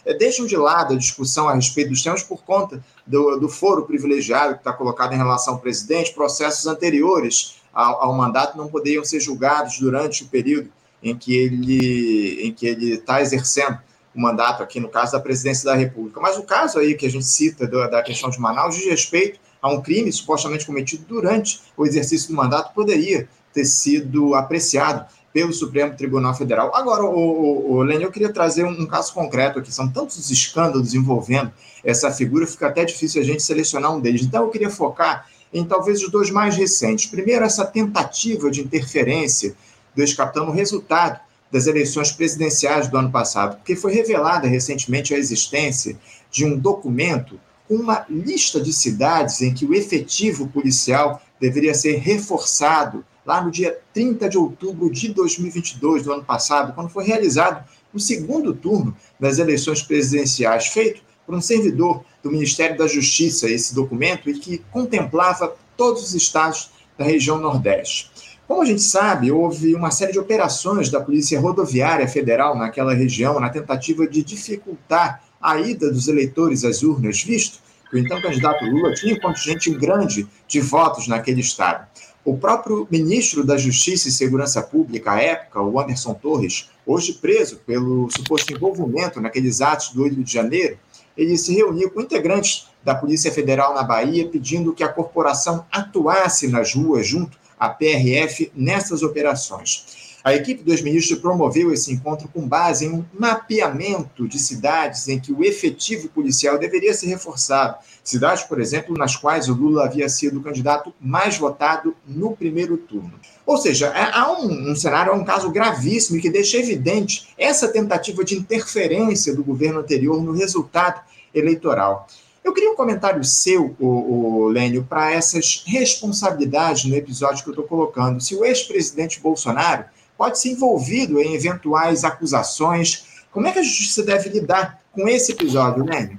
é, 0.05 0.15
deixam 0.15 0.47
de 0.47 0.57
lado 0.57 0.95
a 0.95 0.99
discussão 0.99 1.49
a 1.49 1.55
respeito 1.55 1.91
dos 1.91 2.03
temas 2.03 2.23
por 2.23 2.43
conta 2.45 2.85
do, 3.07 3.37
do 3.39 3.49
foro 3.49 3.87
privilegiado 3.87 4.55
que 4.55 4.61
está 4.61 4.73
colocado 4.73 5.15
em 5.15 5.17
relação 5.17 5.55
ao 5.55 5.61
presidente, 5.61 6.13
processos 6.13 6.67
anteriores 6.67 7.57
ao, 7.73 8.03
ao 8.03 8.15
mandato 8.15 8.59
não 8.59 8.69
poderiam 8.69 9.05
ser 9.05 9.21
julgados 9.21 9.79
durante 9.79 10.25
o 10.25 10.29
período 10.29 10.69
em 11.03 11.17
que 11.17 11.35
ele 11.35 12.47
em 12.47 12.53
que 12.53 12.67
ele 12.67 12.95
está 12.95 13.21
exercendo 13.21 13.79
o 14.15 14.21
mandato 14.21 14.63
aqui 14.63 14.79
no 14.79 14.89
caso 14.89 15.13
da 15.13 15.21
presidência 15.21 15.65
da 15.65 15.75
República. 15.75 16.21
Mas 16.21 16.39
o 16.39 16.43
caso 16.43 16.79
aí 16.79 16.95
que 16.95 17.07
a 17.07 17.11
gente 17.11 17.27
cita 17.27 17.67
da 17.67 18.03
questão 18.03 18.31
de 18.31 18.39
Manaus 18.39 18.77
diz 18.77 18.87
respeito 18.87 19.41
a 19.61 19.71
um 19.71 19.81
crime 19.81 20.13
supostamente 20.13 20.67
cometido 20.67 21.05
durante 21.09 21.61
o 21.77 21.87
exercício 21.87 22.29
do 22.29 22.35
mandato 22.35 22.75
poderia 22.75 23.29
ter 23.53 23.65
sido 23.65 24.35
apreciado 24.35 25.07
pelo 25.33 25.53
Supremo 25.53 25.97
Tribunal 25.97 26.33
Federal. 26.33 26.71
Agora, 26.75 27.03
o, 27.03 27.73
o, 27.73 27.77
o 27.79 27.91
eu 27.91 28.13
queria 28.13 28.33
trazer 28.33 28.65
um, 28.65 28.71
um, 28.71 28.87
caso 28.87 29.13
concreto 29.13 29.59
aqui. 29.59 29.75
São 29.75 29.91
tantos 29.91 30.31
escândalos 30.31 30.95
envolvendo 30.95 31.53
essa 31.83 32.13
figura, 32.13 32.47
fica 32.47 32.69
até 32.69 32.85
difícil 32.85 33.21
a 33.21 33.25
gente 33.25 33.43
selecionar 33.43 33.93
um 33.93 34.01
deles. 34.01 34.23
Então, 34.23 34.45
eu 34.45 34.51
queria 34.51 34.71
focar 34.71 35.27
em 35.53 35.65
talvez 35.65 36.03
os 36.03 36.11
dois 36.11 36.31
mais 36.31 36.57
recentes. 36.57 37.07
Primeiro, 37.07 37.45
essa 37.45 37.65
tentativa 37.65 38.49
de 38.49 38.61
interferência 38.61 39.57
do 39.95 40.03
ex-capitão 40.03 40.47
no 40.47 40.53
resultado 40.53 41.19
das 41.55 41.69
eleições 41.69 42.11
presidenciais 42.11 42.89
do 42.89 42.99
ano 42.99 43.13
passado, 43.13 43.59
porque 43.59 43.77
foi 43.77 43.95
revelada 43.95 44.49
recentemente 44.49 45.15
a 45.15 45.19
existência 45.19 45.97
de 46.29 46.45
um 46.45 46.59
documento 46.59 47.39
com 47.69 47.77
uma 47.77 48.05
lista 48.11 48.61
de 48.61 48.73
cidades 48.73 49.41
em 49.41 49.55
que 49.55 49.65
o 49.65 49.73
efetivo 49.73 50.49
policial 50.49 51.23
deveria 51.41 51.73
ser 51.73 51.99
reforçado 51.99 53.05
lá 53.25 53.41
no 53.41 53.53
dia 53.53 53.79
30 53.93 54.29
de 54.29 54.37
outubro 54.37 54.91
de 54.91 55.15
2022, 55.15 56.03
do 56.03 56.13
ano 56.13 56.25
passado, 56.25 56.75
quando 56.75 56.89
foi 56.89 57.05
realizado 57.05 57.65
o 57.93 58.01
segundo 58.01 58.53
turno 58.53 58.97
das 59.21 59.39
eleições 59.39 59.81
presidenciais, 59.81 60.67
feito 60.67 61.03
por 61.25 61.37
um 61.37 61.41
servidor 61.41 62.05
do 62.21 62.33
Ministério 62.33 62.77
da 62.77 62.89
Justiça 62.89 63.49
esse 63.49 63.73
documento 63.77 64.29
e 64.29 64.41
que 64.41 64.59
contemplava 64.73 65.55
todos 65.77 66.03
os 66.03 66.15
estados 66.15 66.73
da 66.99 67.05
região 67.05 67.39
Nordeste. 67.39 68.11
Como 68.47 68.61
a 68.61 68.65
gente 68.67 68.83
sabe, 68.83 69.33
houve 69.33 69.75
uma 69.75 69.91
série 69.91 70.13
de 70.13 70.19
operações 70.19 70.91
da 70.91 71.01
Polícia 71.01 71.41
Rodoviária 71.41 72.07
Federal 72.07 72.55
naquela 72.55 72.93
região 72.93 73.41
na 73.41 73.49
tentativa 73.49 74.07
de 74.07 74.23
dificultar 74.23 75.23
a 75.41 75.59
ida 75.59 75.91
dos 75.91 76.09
eleitores 76.09 76.63
às 76.63 76.83
urnas, 76.83 77.23
visto 77.23 77.59
que 77.89 77.97
o 77.97 77.99
então 77.99 78.21
candidato 78.21 78.65
Lula 78.67 78.93
tinha 78.93 79.15
um 79.15 79.21
contingente 79.21 79.71
grande 79.71 80.27
de 80.47 80.61
votos 80.61 81.09
naquele 81.09 81.41
estado. 81.41 81.87
O 82.23 82.37
próprio 82.37 82.87
ministro 82.91 83.45
da 83.45 83.57
Justiça 83.57 84.09
e 84.09 84.13
Segurança 84.13 84.63
Pública, 84.63 85.13
à 85.13 85.21
época, 85.23 85.63
o 85.63 85.81
Anderson 85.81 86.13
Torres, 86.13 86.69
hoje 86.87 87.15
preso 87.15 87.57
pelo 87.67 88.11
suposto 88.11 88.53
envolvimento 88.53 89.23
naqueles 89.23 89.63
atos 89.63 89.91
do 89.91 90.03
8 90.03 90.23
de 90.23 90.33
janeiro, 90.33 90.79
ele 91.17 91.39
se 91.39 91.55
reuniu 91.55 91.91
com 91.91 92.01
integrantes 92.01 92.67
da 92.83 92.95
Polícia 92.95 93.33
Federal 93.33 93.75
na 93.75 93.83
Bahia, 93.83 94.29
pedindo 94.29 94.75
que 94.75 94.85
a 94.85 94.89
corporação 94.89 95.65
atuasse 95.73 96.49
nas 96.49 96.75
ruas 96.75 97.07
junto 97.07 97.44
à 97.65 97.69
PRF 97.71 98.51
nessas 98.55 99.03
operações. 99.03 100.05
A 100.25 100.35
equipe 100.35 100.63
dos 100.63 100.81
ministros 100.81 101.19
promoveu 101.19 101.71
esse 101.71 101.93
encontro 101.93 102.27
com 102.29 102.49
base 102.49 102.87
em 102.87 102.91
um 102.91 103.05
mapeamento 103.13 104.27
de 104.27 104.39
cidades 104.39 105.07
em 105.07 105.21
que 105.21 105.31
o 105.31 105.45
efetivo 105.45 106.09
policial 106.09 106.59
deveria 106.59 106.95
ser 106.95 107.09
reforçado. 107.09 107.77
Cidades, 108.03 108.43
por 108.43 108.59
exemplo, 108.59 108.97
nas 108.97 109.17
quais 109.17 109.51
o 109.51 109.55
Lula 109.55 109.85
havia 109.85 110.09
sido 110.09 110.39
o 110.39 110.43
candidato 110.43 110.95
mais 110.99 111.37
votado 111.37 111.95
no 112.07 112.35
primeiro 112.35 112.79
turno. 112.79 113.13
Ou 113.45 113.59
seja, 113.59 113.89
é, 113.89 114.11
há 114.15 114.33
um, 114.33 114.71
um 114.71 114.75
cenário, 114.75 115.13
há 115.13 115.15
um 115.15 115.25
caso 115.25 115.51
gravíssimo 115.51 116.19
que 116.19 116.31
deixa 116.31 116.57
evidente 116.57 117.29
essa 117.37 117.69
tentativa 117.69 118.25
de 118.25 118.35
interferência 118.35 119.35
do 119.35 119.45
governo 119.45 119.81
anterior 119.81 120.23
no 120.23 120.33
resultado 120.33 121.03
eleitoral. 121.35 122.07
Eu 122.45 122.53
queria 122.53 122.71
um 122.71 122.77
comentário 122.77 123.25
seu, 123.25 123.75
o, 123.81 123.87
o 123.87 124.49
Lênio, 124.49 124.85
para 124.85 125.11
essas 125.11 125.65
responsabilidades 125.67 126.85
no 126.85 126.95
episódio 126.95 127.43
que 127.43 127.49
eu 127.49 127.55
estou 127.55 127.67
colocando. 127.67 128.21
Se 128.21 128.35
o 128.35 128.45
ex-presidente 128.45 129.19
Bolsonaro 129.19 129.87
pode 130.17 130.39
ser 130.39 130.51
envolvido 130.51 131.19
em 131.21 131.35
eventuais 131.35 132.05
acusações, 132.05 133.25
como 133.33 133.47
é 133.49 133.53
que 133.53 133.61
a 133.61 133.63
justiça 133.63 134.05
deve 134.05 134.29
lidar 134.29 134.79
com 134.93 135.09
esse 135.09 135.33
episódio, 135.33 135.85
Lênio? 135.85 136.19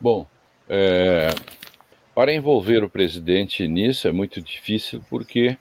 Bom, 0.00 0.26
é, 0.68 1.34
para 2.14 2.32
envolver 2.32 2.84
o 2.84 2.88
presidente 2.88 3.66
nisso 3.66 4.06
é 4.06 4.12
muito 4.12 4.40
difícil 4.40 5.02
porque 5.10 5.58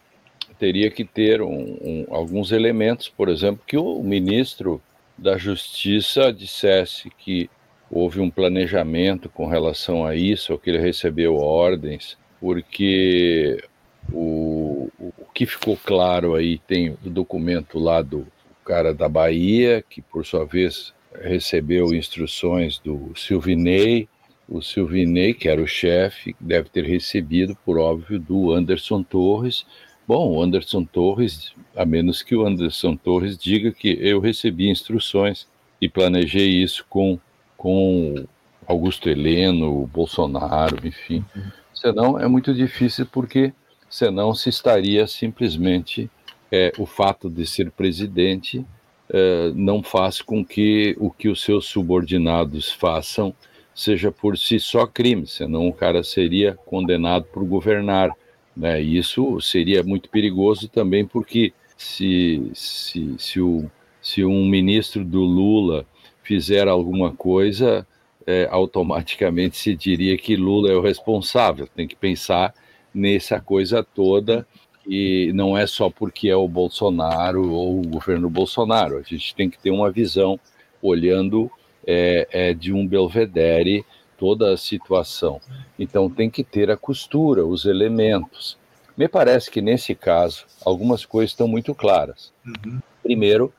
teria 0.60 0.90
que 0.90 1.04
ter 1.04 1.42
um, 1.42 1.78
um, 1.82 2.06
alguns 2.12 2.52
elementos, 2.52 3.10
por 3.10 3.28
exemplo, 3.28 3.62
que 3.66 3.78
o 3.78 4.02
ministro 4.02 4.82
da 5.18 5.38
Justiça 5.38 6.32
dissesse 6.32 7.10
que 7.18 7.50
houve 7.96 8.20
um 8.20 8.30
planejamento 8.30 9.30
com 9.30 9.48
relação 9.48 10.06
a 10.06 10.14
isso, 10.14 10.52
ou 10.52 10.60
que 10.60 10.70
ele 10.70 10.80
recebeu 10.80 11.38
ordens, 11.38 12.18
porque 12.42 13.64
o, 14.12 14.90
o 15.00 15.26
que 15.34 15.46
ficou 15.46 15.78
claro 15.78 16.36
aí 16.36 16.58
tem 16.58 16.90
o 16.90 17.10
documento 17.10 17.80
lá 17.80 18.02
do 18.02 18.28
cara 18.66 18.94
da 18.94 19.08
Bahia, 19.08 19.82
que 19.90 20.02
por 20.02 20.26
sua 20.26 20.46
vez 20.46 20.94
recebeu 21.22 21.94
instruções 21.94 22.80
do 22.80 23.14
Silvinei, 23.16 24.10
o 24.50 24.62
Silvinei, 24.62 25.34
que 25.34 25.48
era 25.48 25.62
o 25.62 25.68
chefe, 25.68 26.36
deve 26.38 26.68
ter 26.68 26.84
recebido, 26.84 27.58
por 27.64 27.80
óbvio, 27.80 28.20
do 28.20 28.52
Anderson 28.52 29.04
Torres, 29.04 29.66
Bom, 30.08 30.34
o 30.34 30.44
Anderson 30.44 30.84
Torres, 30.84 31.52
a 31.76 31.84
menos 31.84 32.22
que 32.22 32.36
o 32.36 32.46
Anderson 32.46 32.96
Torres 32.96 33.36
diga 33.36 33.72
que 33.72 33.98
eu 34.00 34.20
recebi 34.20 34.70
instruções 34.70 35.48
e 35.82 35.90
planejei 35.90 36.48
isso 36.48 36.86
com 36.88 37.20
com 37.66 38.28
Augusto 38.68 39.10
Heleno, 39.10 39.88
Bolsonaro, 39.88 40.88
enfim. 40.88 41.26
Uhum. 41.36 41.44
Senão 41.74 42.20
é 42.20 42.28
muito 42.28 42.54
difícil 42.54 43.08
porque 43.08 43.52
senão 43.90 44.36
se 44.36 44.50
estaria 44.50 45.08
simplesmente 45.08 46.08
é, 46.52 46.72
o 46.78 46.86
fato 46.86 47.28
de 47.28 47.44
ser 47.44 47.72
presidente 47.72 48.64
é, 49.10 49.52
não 49.56 49.82
faz 49.82 50.22
com 50.22 50.46
que 50.46 50.96
o 51.00 51.10
que 51.10 51.28
os 51.28 51.42
seus 51.42 51.66
subordinados 51.66 52.72
façam 52.72 53.34
seja 53.74 54.12
por 54.12 54.38
si 54.38 54.60
só 54.60 54.86
crime, 54.86 55.26
senão 55.26 55.68
o 55.68 55.74
cara 55.74 56.04
seria 56.04 56.54
condenado 56.68 57.26
por 57.34 57.44
governar. 57.44 58.12
Né? 58.56 58.84
E 58.84 58.96
isso 58.96 59.42
seria 59.42 59.82
muito 59.82 60.08
perigoso 60.08 60.70
também, 60.70 61.04
porque 61.04 61.52
se, 61.76 62.48
se, 62.54 63.16
se, 63.18 63.42
o, 63.42 63.72
se 64.00 64.24
um 64.24 64.46
ministro 64.46 65.04
do 65.04 65.22
Lula 65.22 65.84
fizer 66.26 66.68
alguma 66.68 67.12
coisa, 67.12 67.88
é, 68.26 68.48
automaticamente 68.50 69.58
se 69.58 69.76
diria 69.76 70.18
que 70.18 70.36
Lula 70.36 70.72
é 70.72 70.76
o 70.76 70.82
responsável. 70.82 71.68
Tem 71.68 71.88
que 71.88 71.96
pensar 71.96 72.54
nessa 72.94 73.40
coisa 73.40 73.84
toda 73.84 74.46
e 74.88 75.32
não 75.34 75.58
é 75.58 75.68
só 75.68 75.90
porque 75.90 76.28
é 76.28 76.36
o 76.36 76.48
Bolsonaro 76.48 77.52
ou 77.52 77.80
o 77.80 77.88
governo 77.88 78.30
Bolsonaro. 78.30 78.98
A 78.98 79.04
gente 79.04 79.36
tem 79.36 79.50
que 79.50 79.60
ter 79.60 79.70
uma 79.70 79.92
visão 79.92 80.40
olhando 80.82 81.52
é, 81.86 82.28
é, 82.32 82.54
de 82.54 82.74
um 82.74 82.88
belvedere 82.88 83.86
toda 84.18 84.54
a 84.54 84.58
situação. 84.58 85.40
Então 85.78 86.10
tem 86.10 86.30
que 86.30 86.44
ter 86.44 86.72
a 86.72 86.78
costura, 86.78 87.46
os 87.46 87.66
elementos. 87.66 88.58
Me 88.98 89.08
parece 89.08 89.52
que 89.52 89.62
nesse 89.62 89.94
caso 89.94 90.46
algumas 90.66 91.06
coisas 91.06 91.32
estão 91.32 91.48
muito 91.48 91.76
claras. 91.76 92.32
Uhum. 92.46 92.80
Primeiro, 93.04 93.54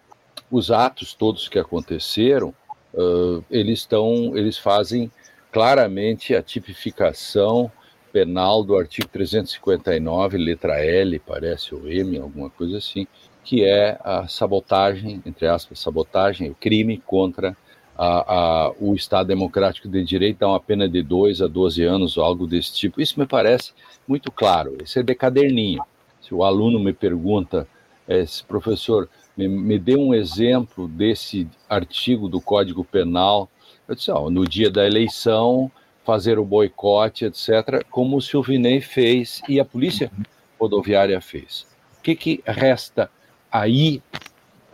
os 0.51 0.71
atos 0.71 1.15
todos 1.15 1.49
que 1.49 1.59
aconteceram, 1.59 2.55
uh, 2.95 3.45
eles 3.51 3.81
estão, 3.81 4.37
eles 4.37 4.59
fazem 4.59 5.11
claramente 5.53 6.35
a 6.35 6.43
tipificação 6.43 7.71
penal 8.13 8.65
do 8.65 8.77
artigo 8.77 9.09
359, 9.09 10.39
letra 10.39 10.83
L, 10.83 11.19
parece, 11.19 11.75
ou 11.75 11.87
M, 11.87 12.19
alguma 12.19 12.49
coisa 12.49 12.79
assim, 12.79 13.07
que 13.45 13.65
é 13.65 13.99
a 14.03 14.27
sabotagem, 14.27 15.23
entre 15.27 15.47
aspas, 15.47 15.79
sabotagem, 15.79 16.51
o 16.51 16.55
crime 16.55 16.99
contra 17.07 17.57
a, 17.97 18.35
a, 18.35 18.73
o 18.79 18.95
Estado 18.95 19.29
Democrático 19.29 19.89
de 19.89 20.03
Direito 20.05 20.41
dá 20.41 20.49
uma 20.49 20.61
pena 20.61 20.89
de 20.89 21.03
2 21.03 21.41
a 21.43 21.47
12 21.47 21.83
anos 21.83 22.17
ou 22.17 22.25
algo 22.25 22.47
desse 22.47 22.75
tipo. 22.75 23.01
Isso 23.01 23.19
me 23.19 23.27
parece 23.27 23.73
muito 24.07 24.31
claro. 24.31 24.77
Isso 24.83 24.99
é 24.99 25.03
de 25.03 25.15
caderninho. 25.15 25.83
Se 26.21 26.35
o 26.35 26.45
aluno 26.45 26.79
me 26.79 26.93
pergunta, 26.93 27.67
é, 28.07 28.25
professor, 28.47 29.09
me, 29.37 29.49
me 29.49 29.97
um 29.97 30.15
exemplo 30.15 30.89
desse 30.89 31.47
artigo 31.69 32.29
do 32.29 32.41
Código 32.41 32.85
Penal, 32.85 33.49
eu 33.87 33.95
disse, 33.95 34.11
ó, 34.11 34.31
no 34.31 34.47
dia 34.47 34.71
da 34.71 34.87
eleição, 34.87 35.71
fazer 36.05 36.39
o 36.39 36.45
boicote, 36.45 37.25
etc., 37.25 37.85
como 37.91 38.17
o 38.17 38.23
Silvinei 38.23 38.81
fez 38.81 39.43
e 39.49 39.61
a 39.61 39.65
Polícia 39.65 40.11
Rodoviária 40.59 41.21
fez. 41.21 41.67
O 41.99 42.03
que, 42.03 42.15
que 42.15 42.43
resta 42.47 43.11
aí, 43.51 44.03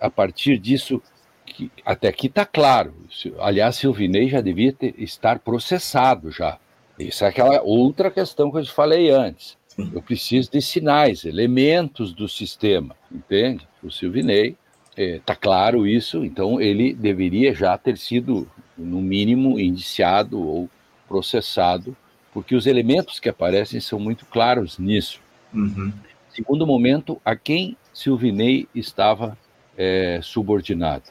a 0.01 0.11
partir 0.11 0.59
disso, 0.59 1.03
que 1.45 1.71
até 1.85 2.09
aqui 2.09 2.27
está 2.27 2.45
claro. 2.45 2.95
Aliás, 3.39 3.77
Silvinei 3.77 4.29
já 4.29 4.41
devia 4.41 4.73
ter, 4.73 4.95
estar 4.99 5.39
processado 5.39 6.31
já. 6.31 6.59
Isso 6.99 7.25
é 7.25 7.29
aquela 7.29 7.63
outra 7.63 8.11
questão 8.11 8.51
que 8.51 8.59
eu 8.59 8.65
te 8.65 8.73
falei 8.73 9.11
antes. 9.11 9.57
Eu 9.79 10.03
preciso 10.03 10.51
de 10.51 10.61
sinais, 10.61 11.25
elementos 11.25 12.13
do 12.13 12.29
sistema, 12.29 12.95
entende? 13.11 13.67
O 13.83 13.91
Silvinei, 13.91 14.57
está 14.97 15.33
é, 15.33 15.37
claro 15.37 15.87
isso, 15.87 16.25
então 16.25 16.61
ele 16.61 16.93
deveria 16.93 17.55
já 17.55 17.77
ter 17.79 17.97
sido, 17.97 18.47
no 18.77 19.01
mínimo, 19.01 19.59
indiciado 19.59 20.41
ou 20.41 20.69
processado, 21.09 21.97
porque 22.33 22.55
os 22.55 22.67
elementos 22.67 23.19
que 23.19 23.29
aparecem 23.29 23.81
são 23.81 23.99
muito 23.99 24.27
claros 24.27 24.79
nisso. 24.79 25.21
Uhum. 25.53 25.93
Segundo 26.35 26.67
momento, 26.67 27.21
a 27.25 27.37
quem 27.37 27.77
Silvinei 27.93 28.67
estava 28.75 29.37
é, 29.77 30.21
subordinado? 30.23 31.05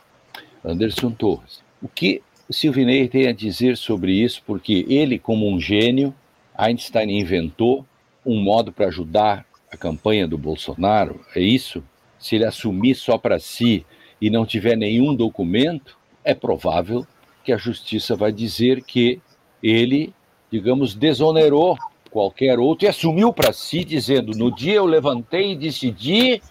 Anderson 0.63 1.12
Torres. 1.12 1.62
O 1.82 1.88
que 1.88 2.21
Silvinei 2.50 3.08
tem 3.08 3.28
a 3.28 3.32
dizer 3.32 3.78
sobre 3.78 4.13
isso? 4.13 4.41
Porque 4.45 4.86
ele, 4.88 5.17
como 5.17 5.50
um 5.50 5.60
gênio, 5.60 6.13
Einstein 6.56 7.19
inventou 7.19 7.86
um 8.25 8.41
modo 8.41 8.71
para 8.71 8.88
ajudar 8.88 9.45
a 9.71 9.77
campanha 9.77 10.27
do 10.27 10.38
Bolsonaro. 10.38 11.19
É 11.36 11.39
isso? 11.39 11.84
Se 12.19 12.36
ele 12.36 12.45
assumir 12.45 12.95
só 12.95 13.17
para 13.17 13.39
si 13.39 13.86
e 14.19 14.29
não 14.29 14.45
tiver 14.45 14.75
nenhum 14.75 15.15
documento, 15.15 15.97
é 16.23 16.34
provável 16.34 17.05
que 17.43 17.51
a 17.51 17.57
justiça 17.57 18.15
vai 18.15 18.31
dizer 18.31 18.84
que 18.84 19.19
ele, 19.63 20.13
digamos, 20.51 20.93
desonerou 20.93 21.77
qualquer 22.12 22.60
outro 22.60 22.86
e 22.86 22.89
assumiu 22.89 23.34
para 23.34 23.53
si, 23.53 23.84
dizendo: 23.84 24.38
no 24.38 24.53
dia 24.53 24.75
eu 24.75 24.86
levantei 24.86 25.53
e 25.53 25.55
decidi 25.55 26.41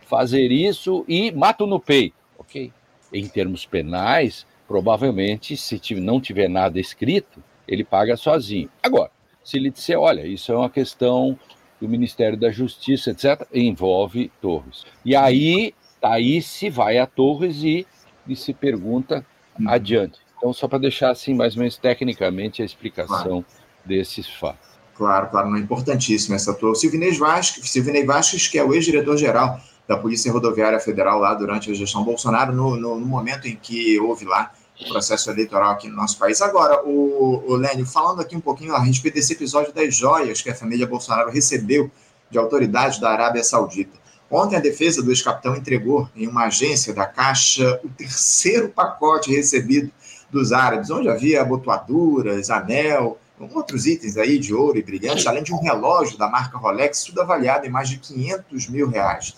fazer 0.00 0.50
isso 0.50 1.04
e 1.06 1.30
mato 1.30 1.66
no 1.66 1.78
peito. 1.78 2.16
Ok? 2.36 2.72
em 3.14 3.28
termos 3.28 3.64
penais, 3.64 4.44
provavelmente, 4.66 5.56
se 5.56 5.80
não 5.94 6.20
tiver 6.20 6.48
nada 6.48 6.80
escrito, 6.80 7.42
ele 7.66 7.84
paga 7.84 8.16
sozinho. 8.16 8.68
Agora, 8.82 9.10
se 9.44 9.58
ele 9.58 9.70
disser, 9.70 9.98
olha, 9.98 10.26
isso 10.26 10.50
é 10.50 10.56
uma 10.56 10.70
questão 10.70 11.38
do 11.80 11.88
Ministério 11.88 12.38
da 12.38 12.50
Justiça, 12.50 13.10
etc., 13.10 13.46
envolve 13.52 14.32
Torres. 14.40 14.84
E 15.04 15.14
aí, 15.14 15.74
aí 16.02 16.40
se 16.40 16.70
vai 16.70 16.98
a 16.98 17.06
Torres 17.06 17.62
e, 17.62 17.86
e 18.26 18.34
se 18.34 18.54
pergunta 18.54 19.24
uhum. 19.60 19.68
adiante. 19.68 20.18
Então, 20.38 20.52
só 20.52 20.66
para 20.66 20.78
deixar 20.78 21.10
assim, 21.10 21.34
mais 21.34 21.54
ou 21.54 21.60
menos 21.60 21.76
tecnicamente, 21.76 22.62
a 22.62 22.64
explicação 22.64 23.42
claro. 23.42 23.46
desses 23.84 24.26
fatos. 24.28 24.74
Claro, 24.94 25.28
claro, 25.28 25.50
não 25.50 25.56
é 25.56 25.60
importantíssimo 25.60 26.34
essa 26.34 26.54
tua. 26.54 26.70
O 26.70 26.74
Silvinei 26.74 27.12
Vasques, 27.12 27.68
Silvinei 27.70 28.04
Vasques, 28.04 28.48
que 28.48 28.58
é 28.58 28.64
o 28.64 28.72
ex-diretor-geral 28.72 29.60
da 29.86 29.96
Polícia 29.96 30.32
Rodoviária 30.32 30.78
Federal 30.80 31.18
lá 31.18 31.34
durante 31.34 31.70
a 31.70 31.74
gestão 31.74 32.04
Bolsonaro, 32.04 32.54
no, 32.54 32.76
no, 32.76 32.98
no 32.98 33.06
momento 33.06 33.46
em 33.46 33.56
que 33.56 33.98
houve 34.00 34.24
lá 34.24 34.52
processo 34.88 35.30
eleitoral 35.30 35.72
aqui 35.72 35.88
no 35.88 35.96
nosso 35.96 36.18
país. 36.18 36.40
Agora, 36.40 36.84
o, 36.84 37.42
o 37.46 37.56
Lênio, 37.56 37.86
falando 37.86 38.20
aqui 38.20 38.36
um 38.36 38.40
pouquinho 38.40 38.74
a 38.74 38.80
respeito 38.80 39.14
desse 39.14 39.32
episódio 39.32 39.72
das 39.72 39.94
joias 39.94 40.40
que 40.42 40.50
a 40.50 40.54
família 40.54 40.86
Bolsonaro 40.86 41.30
recebeu 41.30 41.90
de 42.30 42.38
autoridades 42.38 42.98
da 42.98 43.10
Arábia 43.10 43.44
Saudita. 43.44 43.98
Ontem, 44.30 44.56
a 44.56 44.60
defesa 44.60 45.02
do 45.02 45.10
ex-capitão 45.10 45.54
entregou 45.54 46.08
em 46.16 46.26
uma 46.26 46.46
agência 46.46 46.92
da 46.92 47.06
Caixa 47.06 47.80
o 47.84 47.88
terceiro 47.88 48.68
pacote 48.68 49.30
recebido 49.30 49.90
dos 50.30 50.52
árabes, 50.52 50.90
onde 50.90 51.08
havia 51.08 51.42
abotoaduras, 51.42 52.50
anel, 52.50 53.18
outros 53.52 53.86
itens 53.86 54.16
aí 54.16 54.38
de 54.38 54.54
ouro 54.54 54.78
e 54.78 54.82
brilhantes, 54.82 55.26
além 55.26 55.42
de 55.42 55.52
um 55.52 55.60
relógio 55.60 56.16
da 56.16 56.28
marca 56.28 56.56
Rolex, 56.56 57.04
tudo 57.04 57.20
avaliado 57.20 57.66
em 57.66 57.70
mais 57.70 57.88
de 57.88 57.98
500 57.98 58.68
mil 58.68 58.88
reais. 58.88 59.34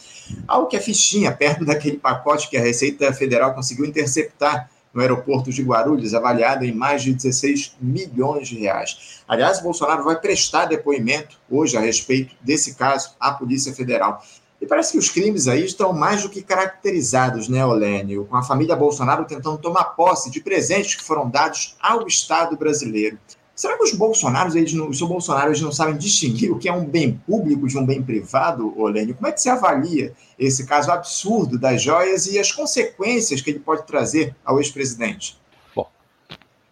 Algo 0.46 0.68
que 0.68 0.76
a 0.76 0.80
fichinha, 0.80 1.32
perto 1.32 1.64
daquele 1.64 1.98
pacote 1.98 2.48
que 2.48 2.56
a 2.56 2.62
Receita 2.62 3.12
Federal 3.12 3.54
conseguiu 3.54 3.84
interceptar 3.84 4.70
no 4.96 5.02
aeroporto 5.02 5.50
de 5.50 5.62
Guarulhos, 5.62 6.14
avaliado 6.14 6.64
em 6.64 6.72
mais 6.72 7.02
de 7.02 7.12
16 7.12 7.76
milhões 7.78 8.48
de 8.48 8.58
reais. 8.58 9.20
Aliás, 9.28 9.60
Bolsonaro 9.60 10.02
vai 10.02 10.18
prestar 10.18 10.64
depoimento 10.64 11.36
hoje 11.50 11.76
a 11.76 11.80
respeito 11.80 12.34
desse 12.40 12.74
caso 12.76 13.10
à 13.20 13.30
Polícia 13.30 13.74
Federal. 13.74 14.22
E 14.58 14.66
parece 14.66 14.92
que 14.92 14.98
os 14.98 15.10
crimes 15.10 15.48
aí 15.48 15.66
estão 15.66 15.92
mais 15.92 16.22
do 16.22 16.30
que 16.30 16.40
caracterizados, 16.40 17.46
né, 17.46 17.62
Olênio? 17.62 18.24
Com 18.24 18.36
a 18.36 18.42
família 18.42 18.74
Bolsonaro 18.74 19.26
tentando 19.26 19.58
tomar 19.58 19.84
posse 19.84 20.30
de 20.30 20.40
presentes 20.40 20.94
que 20.94 21.04
foram 21.04 21.28
dados 21.28 21.76
ao 21.78 22.06
Estado 22.06 22.56
brasileiro. 22.56 23.18
Será 23.56 23.78
que 23.78 23.84
os 23.84 23.94
bolsonaros, 23.94 24.54
eles 24.54 24.74
não, 24.74 24.90
os 24.90 25.00
Bolsonaro, 25.00 25.48
eles 25.48 25.62
não 25.62 25.72
sabem 25.72 25.96
distinguir 25.96 26.52
o 26.52 26.58
que 26.58 26.68
é 26.68 26.72
um 26.72 26.84
bem 26.84 27.14
público 27.26 27.66
de 27.66 27.78
um 27.78 27.86
bem 27.86 28.02
privado, 28.02 28.78
Olênio? 28.78 29.14
Como 29.14 29.26
é 29.26 29.32
que 29.32 29.40
você 29.40 29.48
avalia 29.48 30.12
esse 30.38 30.66
caso 30.66 30.90
absurdo 30.90 31.58
das 31.58 31.80
joias 31.80 32.26
e 32.26 32.38
as 32.38 32.52
consequências 32.52 33.40
que 33.40 33.48
ele 33.48 33.58
pode 33.58 33.86
trazer 33.86 34.36
ao 34.44 34.58
ex-presidente? 34.58 35.38
Bom, 35.74 35.88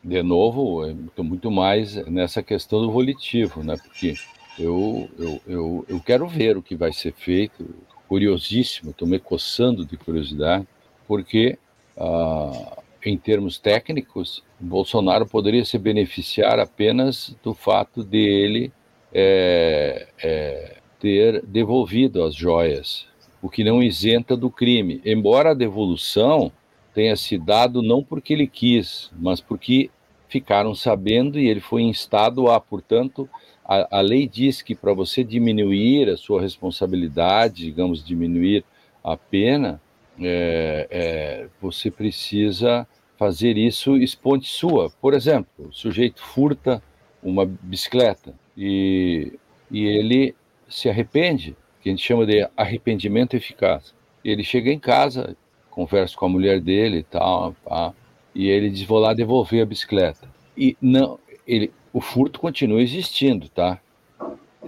de 0.05 0.23
novo, 0.23 0.87
estou 0.87 1.25
muito 1.25 1.51
mais 1.51 1.95
nessa 2.07 2.43
questão 2.43 2.83
do 2.83 2.93
volitivo, 2.93 3.65
né? 3.65 3.79
Porque 3.79 4.15
eu, 4.59 5.09
eu, 5.19 5.41
eu, 5.47 5.87
eu 5.89 6.01
quero 6.01 6.29
ver 6.29 6.59
o 6.59 6.63
que 6.63 6.77
vai 6.77 6.93
ser 6.93 7.15
feito, 7.15 7.65
curiosíssimo, 8.07 8.91
estou 8.91 9.09
me 9.09 9.19
coçando 9.19 9.87
de 9.87 9.97
curiosidade, 9.97 10.69
porque 11.09 11.59
ah, 11.97 12.77
em 13.05 13.17
termos 13.17 13.59
técnicos, 13.59 14.43
Bolsonaro 14.65 15.27
poderia 15.27 15.65
se 15.65 15.79
beneficiar 15.79 16.59
apenas 16.59 17.37
do 17.43 17.55
fato 17.55 18.03
de 18.03 18.19
ele 18.19 18.73
é, 19.13 20.09
é, 20.23 20.77
ter 20.99 21.45
devolvido 21.45 22.23
as 22.23 22.35
joias, 22.35 23.07
o 23.43 23.49
que 23.49 23.63
não 23.63 23.83
isenta 23.83 24.37
do 24.37 24.51
crime. 24.51 25.01
Embora 25.05 25.51
a 25.51 25.55
devolução 25.55 26.51
tenha 26.95 27.17
se 27.17 27.37
dado 27.37 27.83
não 27.83 28.03
porque 28.03 28.33
ele 28.33 28.47
quis, 28.47 29.11
mas 29.19 29.41
porque 29.41 29.91
ficaram 30.29 30.75
sabendo 30.75 31.39
e 31.39 31.49
ele 31.49 31.61
foi 31.61 31.83
instado 31.83 32.51
a, 32.51 32.61
portanto, 32.61 33.29
a, 33.65 33.99
a 33.99 34.01
lei 34.01 34.27
diz 34.27 34.63
que 34.63 34.75
para 34.75 34.93
você 34.93 35.23
diminuir 35.23 36.09
a 36.09 36.17
sua 36.17 36.41
responsabilidade, 36.41 37.65
digamos, 37.65 38.05
diminuir 38.05 38.65
a 39.03 39.17
pena, 39.17 39.81
é, 40.21 40.89
é, 40.91 41.49
você 41.61 41.91
precisa 41.91 42.87
fazer 43.17 43.57
isso 43.57 43.97
esponte 43.97 44.49
sua. 44.49 44.91
Por 45.01 45.15
exemplo, 45.15 45.69
o 45.69 45.73
sujeito 45.73 46.23
furta 46.23 46.83
uma 47.23 47.47
bicicleta 47.47 48.35
e, 48.57 49.33
e 49.71 49.85
ele 49.85 50.35
se 50.69 50.89
arrepende, 50.89 51.57
que 51.81 51.89
a 51.89 51.93
gente 51.93 52.05
chama 52.05 52.27
de 52.27 52.49
arrependimento 52.57 53.35
eficaz. 53.35 53.95
Ele 54.25 54.43
chega 54.43 54.71
em 54.71 54.79
casa, 54.79 55.37
conversa 55.71 56.17
com 56.17 56.27
a 56.27 56.29
mulher 56.29 56.61
dele 56.61 56.99
e 56.99 57.03
tal, 57.03 57.55
pá, 57.65 57.93
e 58.35 58.49
ele 58.49 58.71
diz: 58.71 58.83
Vou 58.83 58.99
lá 58.99 59.15
devolver 59.15 59.63
a 59.63 59.67
bicicleta. 59.67 60.29
E 60.57 60.77
não, 60.81 61.19
ele, 61.47 61.73
o 61.93 62.01
furto 62.01 62.41
continua 62.41 62.83
existindo, 62.83 63.49
tá? 63.49 63.81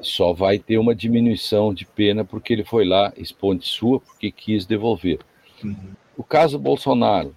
Só 0.02 0.32
vai 0.32 0.58
ter 0.58 0.78
uma 0.78 0.94
diminuição 0.94 1.72
de 1.72 1.86
pena 1.86 2.24
porque 2.24 2.52
ele 2.52 2.64
foi 2.64 2.84
lá, 2.84 3.12
esponde 3.16 3.66
sua, 3.66 3.98
porque 3.98 4.30
quis 4.30 4.66
devolver. 4.66 5.20
Uhum. 5.64 5.94
O 6.16 6.22
caso 6.22 6.58
Bolsonaro, 6.58 7.34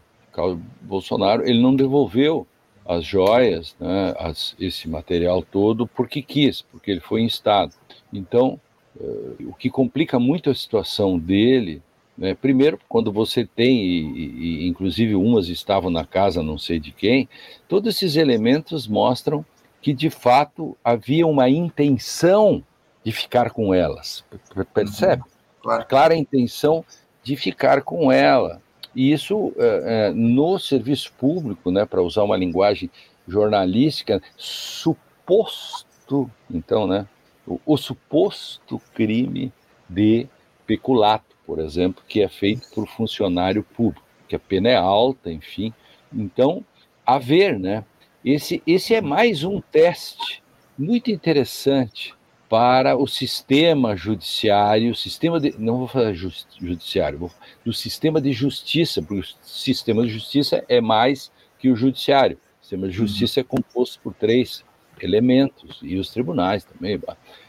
Bolsonaro, 0.82 1.47
ele 1.47 1.62
não 1.62 1.75
devolveu 1.75 2.45
as 2.86 3.06
joias, 3.06 3.75
né, 3.80 4.15
as, 4.17 4.56
esse 4.60 4.89
material 4.89 5.43
todo, 5.43 5.86
porque 5.86 6.21
quis, 6.21 6.62
porque 6.62 6.91
ele 6.91 6.99
foi 6.99 7.21
instado. 7.21 7.73
Então, 8.12 8.60
uh, 8.99 9.36
o 9.47 9.54
que 9.54 9.69
complica 9.69 10.19
muito 10.19 10.49
a 10.49 10.56
situação 10.56 11.19
dele 11.19 11.82
né? 12.19 12.36
Primeiro, 12.36 12.78
quando 12.89 13.13
você 13.13 13.45
tem, 13.45 13.82
e, 13.82 14.65
e, 14.65 14.67
inclusive 14.67 15.15
umas 15.15 15.47
estavam 15.47 15.89
na 15.89 16.06
casa 16.06 16.43
não 16.43 16.58
sei 16.58 16.78
de 16.78 16.91
quem, 16.91 17.30
todos 17.65 17.95
esses 17.95 18.17
elementos 18.17 18.86
mostram 18.86 19.45
que 19.82 19.93
de 19.93 20.10
fato 20.10 20.78
havia 20.84 21.25
uma 21.25 21.49
intenção 21.49 22.62
de 23.06 23.13
ficar 23.13 23.52
com 23.52 23.73
elas. 23.73 24.25
Percebe? 24.73 25.21
Uhum, 25.21 25.30
claro. 25.62 25.86
Clara 25.88 26.15
intenção 26.15 26.84
de 27.23 27.38
ficar 27.38 27.84
com 27.84 28.12
ela. 28.12 28.62
E 28.95 29.12
isso 29.12 29.54
é, 29.58 30.08
é, 30.08 30.12
no 30.12 30.58
serviço 30.60 31.13
público, 31.13 31.71
né, 31.71 31.86
para 31.86 32.02
usar 32.02 32.23
uma 32.23 32.38
linguagem 32.38 32.89
jornalística, 33.28 34.21
suposto, 34.36 36.30
então, 36.49 36.88
né, 36.88 37.08
o, 37.45 37.60
o 37.65 37.78
suposto 37.78 38.82
crime 38.93 39.54
de 39.88 40.28
peculato 40.65 41.30
por 41.49 41.58
exemplo, 41.58 42.04
que 42.08 42.21
é 42.21 42.30
feito 42.30 42.69
por 42.75 42.88
funcionário 42.88 43.63
público, 43.63 44.06
que 44.28 44.36
a 44.36 44.39
pena 44.39 44.69
é 44.69 44.75
alta, 44.75 45.32
enfim. 45.32 45.73
Então, 46.13 46.63
a 47.04 47.17
ver, 47.17 47.58
né? 47.58 47.84
Esse, 48.23 48.62
esse 48.67 48.93
é 48.93 49.02
mais 49.02 49.43
um 49.43 49.60
teste 49.60 50.43
muito 50.78 51.10
interessante 51.10 52.13
para 52.49 52.97
o 52.97 53.07
sistema 53.07 53.95
judiciário, 53.95 54.95
sistema 54.95 55.39
de, 55.39 55.53
não 55.59 55.77
vou 55.77 55.88
falar 55.88 56.13
judiciário, 56.13 57.19
vou, 57.19 57.31
do 57.63 57.71
sistema 57.71 58.19
de 58.19 58.33
justiça, 58.33 59.01
porque 59.01 59.21
o 59.21 59.25
sistema 59.43 60.03
de 60.03 60.09
justiça 60.09 60.65
é 60.67 60.81
mais 60.81 61.31
que 61.59 61.69
o 61.69 61.75
judiciário. 61.75 62.38
O 62.59 62.63
sistema 62.63 62.88
de 62.88 62.93
justiça 62.93 63.39
é 63.39 63.43
composto 63.43 63.99
por 64.01 64.15
três 64.15 64.65
elementos 64.99 65.79
e 65.83 65.97
os 65.97 66.09
tribunais 66.09 66.63
também. 66.63 66.99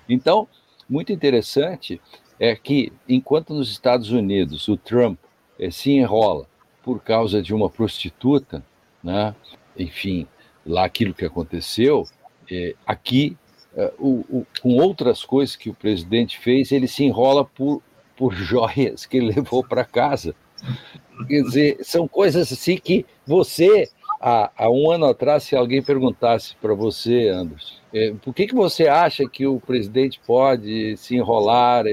Então, 0.09 0.47
muito 0.89 1.13
interessante 1.13 2.01
é 2.39 2.55
que, 2.55 2.93
enquanto 3.09 3.55
nos 3.55 3.71
Estados 3.71 4.11
Unidos 4.11 4.69
o 4.69 4.77
Trump 4.77 5.19
é, 5.59 5.71
se 5.71 5.93
enrola 5.93 6.47
por 6.83 7.01
causa 7.01 7.43
de 7.43 7.55
uma 7.55 7.71
prostituta, 7.71 8.65
né, 9.03 9.35
enfim, 9.79 10.27
lá 10.65 10.85
aquilo 10.85 11.15
que 11.15 11.25
aconteceu, 11.25 12.05
é, 12.51 12.75
aqui, 12.87 13.37
o, 13.99 14.25
o, 14.29 14.47
com 14.63 14.77
outras 14.77 15.25
coisas 15.25 15.57
que 15.57 15.71
o 15.71 15.75
presidente 15.75 16.39
fez, 16.39 16.73
ele 16.73 16.89
se 16.89 17.05
enrola 17.05 17.45
por, 17.45 17.83
por 18.17 18.33
joias 18.35 19.07
que 19.07 19.17
ele 19.17 19.33
levou 19.35 19.63
para 19.63 19.85
casa. 19.85 20.35
Quer 21.29 21.43
dizer, 21.43 21.79
são 21.83 22.09
coisas 22.09 22.53
assim 22.53 22.77
que 22.77 23.07
você 23.27 23.89
há, 24.21 24.51
há 24.57 24.71
um 24.71 24.91
ano 24.91 25.07
atrás, 25.07 25.45
se 25.45 25.57
alguém 25.57 25.83
perguntasse 25.83 26.55
para 26.57 26.75
você, 26.75 27.29
Anderson, 27.29 27.75
é, 27.93 28.13
por 28.23 28.35
que, 28.35 28.47
que 28.47 28.55
você 28.55 28.87
acha 28.87 29.29
que 29.29 29.47
o 29.47 29.59
presidente 29.59 30.21
pode 30.27 30.97
se 30.97 31.17
enrolar, 31.17 31.85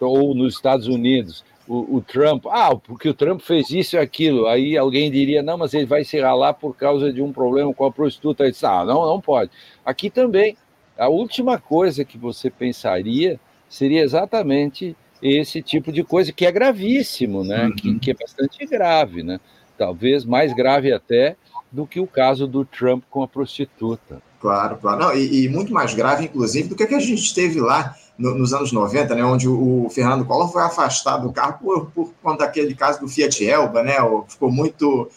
ou 0.00 0.34
nos 0.34 0.54
Estados 0.54 0.86
Unidos, 0.86 1.44
o, 1.66 1.96
o, 1.96 2.00
Trump, 2.02 2.44
ah, 2.46 2.76
porque 2.76 3.08
o 3.08 3.14
Trump 3.14 3.40
fez 3.40 3.70
isso 3.70 3.96
e 3.96 3.98
aquilo, 3.98 4.46
aí 4.46 4.76
alguém 4.76 5.10
diria, 5.10 5.42
não, 5.42 5.56
mas 5.56 5.72
ele 5.72 5.86
vai 5.86 6.04
se 6.04 6.20
ralar 6.20 6.52
por 6.52 6.76
causa 6.76 7.10
de 7.10 7.22
um 7.22 7.32
problema 7.32 7.72
com 7.72 7.86
a 7.86 7.92
prostituta, 7.92 8.50
disse, 8.50 8.66
ah, 8.66 8.84
não, 8.84 9.06
não 9.06 9.20
pode. 9.20 9.50
Aqui 9.84 10.10
também, 10.10 10.56
a 10.98 11.08
última 11.08 11.58
coisa 11.58 12.04
que 12.04 12.18
você 12.18 12.50
pensaria 12.50 13.38
seria 13.68 14.02
exatamente 14.02 14.96
esse 15.22 15.62
tipo 15.62 15.90
de 15.90 16.04
coisa, 16.04 16.32
que 16.32 16.44
é 16.44 16.52
gravíssimo, 16.52 17.42
né, 17.42 17.66
uhum. 17.66 17.74
que, 17.74 17.98
que 17.98 18.10
é 18.10 18.14
bastante 18.14 18.66
grave, 18.66 19.22
né, 19.22 19.40
talvez 19.76 20.24
mais 20.24 20.52
grave 20.52 20.92
até 20.92 21.36
do 21.72 21.86
que 21.86 21.98
o 21.98 22.06
caso 22.06 22.46
do 22.46 22.64
Trump 22.64 23.02
com 23.10 23.22
a 23.22 23.28
prostituta. 23.28 24.22
Claro, 24.40 24.76
claro. 24.76 25.00
Não, 25.00 25.16
e, 25.16 25.44
e, 25.44 25.48
muito 25.48 25.72
mais 25.72 25.94
grave, 25.94 26.26
inclusive, 26.26 26.68
do 26.68 26.76
que, 26.76 26.86
que 26.86 26.94
a 26.94 27.00
gente 27.00 27.34
teve 27.34 27.60
lá 27.60 27.96
no, 28.18 28.34
nos 28.34 28.52
anos 28.52 28.70
90, 28.70 29.14
né, 29.14 29.24
onde 29.24 29.48
o, 29.48 29.86
o, 29.86 29.90
Fernando 29.90 30.24
Collor 30.24 30.52
foi 30.52 30.62
afastado 30.62 31.26
do 31.26 31.32
carro 31.32 31.58
por, 31.58 31.86
por 31.90 32.14
conta 32.22 32.44
daquele 32.44 32.74
caso 32.74 33.00
do 33.00 33.08
Fiat 33.08 33.44
Elba, 33.44 33.82
né, 33.82 33.94
ficou 34.28 34.52
muito, 34.52 35.10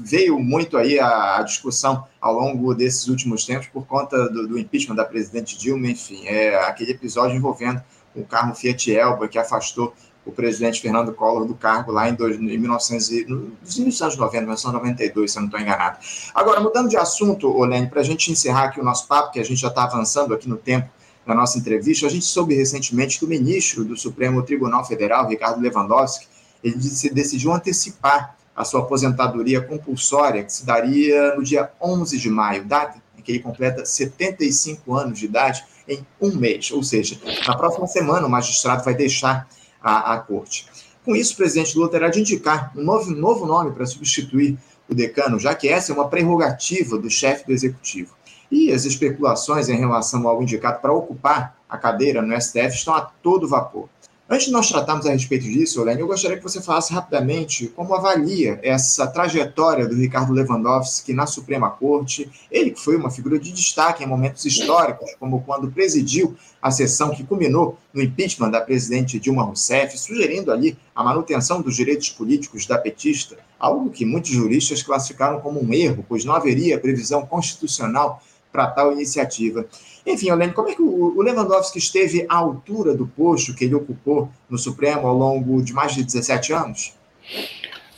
veio 0.00 0.38
muito 0.38 0.76
aí 0.76 0.98
a, 0.98 1.36
a, 1.36 1.42
discussão 1.42 2.04
ao 2.20 2.34
longo 2.34 2.74
desses 2.74 3.06
últimos 3.06 3.44
tempos 3.44 3.68
por 3.68 3.86
conta 3.86 4.28
do, 4.28 4.48
do 4.48 4.58
impeachment 4.58 4.96
da 4.96 5.04
presidente 5.04 5.56
Dilma, 5.56 5.88
enfim, 5.88 6.26
é 6.26 6.56
aquele 6.64 6.92
episódio 6.92 7.36
envolvendo 7.36 7.82
o 8.14 8.24
carro 8.24 8.54
Fiat 8.54 8.92
Elba 8.92 9.28
que 9.28 9.38
afastou 9.38 9.94
o 10.26 10.32
presidente 10.32 10.80
Fernando 10.80 11.12
Collor 11.12 11.46
do 11.46 11.54
cargo 11.54 11.92
lá 11.92 12.08
em, 12.08 12.14
dois, 12.14 12.36
em 12.36 12.58
1900, 12.58 13.28
nos 13.62 13.78
inícios 13.78 13.84
dos 13.84 14.02
anos 14.02 14.16
90, 14.16 14.40
1992, 14.40 15.30
se 15.30 15.38
eu 15.38 15.40
não 15.42 15.46
estou 15.46 15.60
enganado. 15.60 15.98
Agora, 16.34 16.60
mudando 16.60 16.88
de 16.88 16.96
assunto, 16.96 17.48
Olene, 17.48 17.86
para 17.88 18.00
a 18.00 18.04
gente 18.04 18.32
encerrar 18.32 18.64
aqui 18.64 18.80
o 18.80 18.84
nosso 18.84 19.06
papo, 19.06 19.30
que 19.30 19.38
a 19.38 19.44
gente 19.44 19.60
já 19.60 19.68
está 19.68 19.84
avançando 19.84 20.34
aqui 20.34 20.48
no 20.48 20.56
tempo 20.56 20.90
na 21.24 21.34
nossa 21.34 21.58
entrevista, 21.58 22.06
a 22.06 22.10
gente 22.10 22.24
soube 22.24 22.54
recentemente 22.54 23.18
que 23.18 23.24
o 23.24 23.28
ministro 23.28 23.84
do 23.84 23.96
Supremo 23.96 24.42
Tribunal 24.42 24.84
Federal, 24.84 25.28
Ricardo 25.28 25.60
Lewandowski, 25.60 26.26
ele 26.62 26.76
decidiu 26.76 27.52
antecipar 27.52 28.36
a 28.56 28.64
sua 28.64 28.80
aposentadoria 28.80 29.60
compulsória, 29.60 30.42
que 30.42 30.52
se 30.52 30.64
daria 30.64 31.34
no 31.36 31.44
dia 31.44 31.70
11 31.80 32.16
de 32.16 32.30
maio, 32.30 32.64
data 32.64 33.00
em 33.18 33.20
que 33.22 33.32
ele 33.32 33.40
completa 33.40 33.84
75 33.84 34.94
anos 34.94 35.18
de 35.18 35.26
idade, 35.26 35.62
em 35.86 36.04
um 36.20 36.34
mês. 36.34 36.70
Ou 36.70 36.82
seja, 36.82 37.20
na 37.46 37.56
próxima 37.56 37.86
semana 37.86 38.26
o 38.26 38.30
magistrado 38.30 38.82
vai 38.82 38.94
deixar 38.94 39.46
à, 39.80 40.14
à 40.14 40.18
corte. 40.18 40.66
Com 41.04 41.14
isso, 41.14 41.34
o 41.34 41.36
presidente 41.36 41.76
Lula 41.76 41.90
terá 41.90 42.08
de 42.08 42.20
indicar 42.20 42.72
um 42.74 42.82
novo, 42.82 43.10
novo 43.12 43.46
nome 43.46 43.72
para 43.72 43.86
substituir 43.86 44.58
o 44.88 44.94
decano, 44.94 45.38
já 45.38 45.54
que 45.54 45.68
essa 45.68 45.92
é 45.92 45.94
uma 45.94 46.08
prerrogativa 46.08 46.98
do 46.98 47.10
chefe 47.10 47.46
do 47.46 47.52
executivo. 47.52 48.16
E 48.50 48.72
as 48.72 48.84
especulações 48.84 49.68
em 49.68 49.76
relação 49.76 50.26
ao 50.26 50.42
indicado 50.42 50.80
para 50.80 50.92
ocupar 50.92 51.56
a 51.68 51.76
cadeira 51.76 52.22
no 52.22 52.40
STF 52.40 52.74
estão 52.74 52.94
a 52.94 53.00
todo 53.00 53.48
vapor. 53.48 53.88
Antes 54.28 54.46
de 54.46 54.52
nós 54.52 54.68
tratarmos 54.68 55.06
a 55.06 55.12
respeito 55.12 55.44
disso, 55.44 55.80
Olene, 55.80 56.00
eu 56.00 56.06
gostaria 56.08 56.36
que 56.36 56.42
você 56.42 56.60
falasse 56.60 56.92
rapidamente 56.92 57.68
como 57.68 57.94
avalia 57.94 58.58
essa 58.60 59.06
trajetória 59.06 59.86
do 59.86 59.94
Ricardo 59.94 60.32
Lewandowski 60.32 61.12
na 61.12 61.26
Suprema 61.26 61.70
Corte, 61.70 62.28
ele 62.50 62.74
foi 62.74 62.96
uma 62.96 63.08
figura 63.08 63.38
de 63.38 63.52
destaque 63.52 64.02
em 64.02 64.06
momentos 64.08 64.44
históricos, 64.44 65.14
como 65.20 65.42
quando 65.42 65.70
presidiu 65.70 66.34
a 66.60 66.72
sessão 66.72 67.14
que 67.14 67.22
culminou 67.22 67.78
no 67.94 68.02
impeachment 68.02 68.50
da 68.50 68.60
presidente 68.60 69.20
Dilma 69.20 69.44
Rousseff, 69.44 69.96
sugerindo 69.96 70.50
ali 70.50 70.76
a 70.92 71.04
manutenção 71.04 71.62
dos 71.62 71.76
direitos 71.76 72.10
políticos 72.10 72.66
da 72.66 72.78
petista, 72.78 73.36
algo 73.60 73.90
que 73.90 74.04
muitos 74.04 74.32
juristas 74.32 74.82
classificaram 74.82 75.38
como 75.38 75.62
um 75.62 75.72
erro, 75.72 76.04
pois 76.08 76.24
não 76.24 76.34
haveria 76.34 76.80
previsão 76.80 77.24
constitucional 77.24 78.20
para 78.56 78.68
tal 78.68 78.90
iniciativa. 78.90 79.66
Enfim, 80.06 80.30
Olene, 80.30 80.54
como 80.54 80.70
é 80.70 80.74
que 80.74 80.80
o 80.80 81.20
Lewandowski 81.20 81.78
esteve 81.78 82.24
à 82.26 82.36
altura 82.36 82.94
do 82.94 83.06
posto 83.06 83.54
que 83.54 83.66
ele 83.66 83.74
ocupou 83.74 84.30
no 84.48 84.56
Supremo 84.56 85.06
ao 85.06 85.14
longo 85.14 85.62
de 85.62 85.74
mais 85.74 85.94
de 85.94 86.02
17 86.02 86.54
anos? 86.54 86.94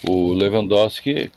O 0.07 0.33
Lewandowski 0.33 1.31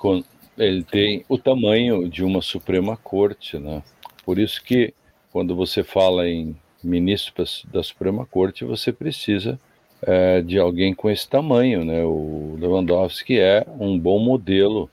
ele 0.58 0.84
tem 0.84 1.24
o 1.30 1.38
tamanho 1.38 2.10
de 2.10 2.24
uma 2.24 2.42
Suprema 2.42 2.98
Corte, 2.98 3.60
né? 3.60 3.84
Por 4.26 4.40
isso 4.40 4.64
que 4.64 4.92
quando 5.32 5.56
você 5.56 5.84
fala 5.84 6.28
em 6.28 6.56
ministro 6.84 7.44
da 7.72 7.84
Suprema 7.84 8.26
Corte, 8.26 8.66
você 8.66 8.92
precisa 8.92 9.60
é, 10.02 10.42
de 10.42 10.58
alguém 10.58 10.96
com 10.96 11.12
esse 11.12 11.30
tamanho, 11.30 11.86
né? 11.86 12.04
O 12.04 12.58
Lewandowski 12.60 13.40
é 13.40 13.66
um 13.80 14.00
bom 14.00 14.18
modelo 14.18 14.90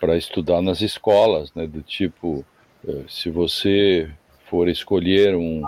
para 0.00 0.16
estudar 0.16 0.60
nas 0.62 0.80
escolas, 0.80 1.52
né? 1.54 1.66
Do 1.66 1.82
tipo 1.82 2.44
é, 2.44 2.57
se 3.08 3.30
você 3.30 4.10
for 4.48 4.68
escolher 4.68 5.34
um, 5.34 5.62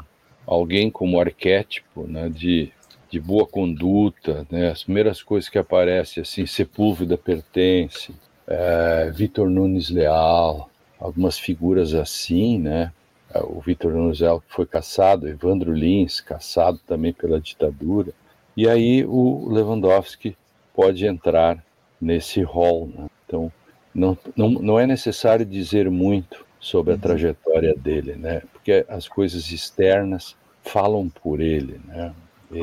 alguém 0.46 0.90
como 0.90 1.20
arquétipo 1.20 2.06
né, 2.06 2.28
de, 2.28 2.72
de 3.10 3.20
boa 3.20 3.46
conduta, 3.46 4.46
né, 4.50 4.70
as 4.70 4.82
primeiras 4.82 5.22
coisas 5.22 5.48
que 5.48 5.58
aparecem, 5.58 6.22
assim, 6.22 6.46
Sepúlveda 6.46 7.16
pertence, 7.16 8.14
é, 8.46 9.10
Vitor 9.14 9.48
Nunes 9.48 9.90
Leal, 9.90 10.70
algumas 10.98 11.38
figuras 11.38 11.94
assim, 11.94 12.58
né, 12.58 12.92
é, 13.32 13.40
o 13.40 13.60
Vitor 13.60 13.92
Nunes 13.92 14.20
Leal 14.20 14.42
foi 14.48 14.66
caçado, 14.66 15.28
Evandro 15.28 15.72
Lins, 15.72 16.20
caçado 16.20 16.80
também 16.86 17.12
pela 17.12 17.40
ditadura, 17.40 18.12
e 18.56 18.68
aí 18.68 19.04
o 19.04 19.48
Lewandowski 19.48 20.36
pode 20.74 21.06
entrar 21.06 21.62
nesse 22.00 22.42
rol. 22.42 22.90
Né? 22.94 23.06
Então, 23.26 23.52
não, 23.94 24.18
não, 24.34 24.50
não 24.50 24.80
é 24.80 24.86
necessário 24.86 25.44
dizer 25.44 25.88
muito 25.90 26.49
sobre 26.60 26.92
a 26.92 26.94
uhum. 26.96 27.00
trajetória 27.00 27.74
dele, 27.74 28.14
né? 28.14 28.42
Porque 28.52 28.84
as 28.88 29.08
coisas 29.08 29.50
externas 29.50 30.36
falam 30.62 31.08
por 31.08 31.40
ele, 31.40 31.80
né? 31.86 32.14
E, 32.52 32.62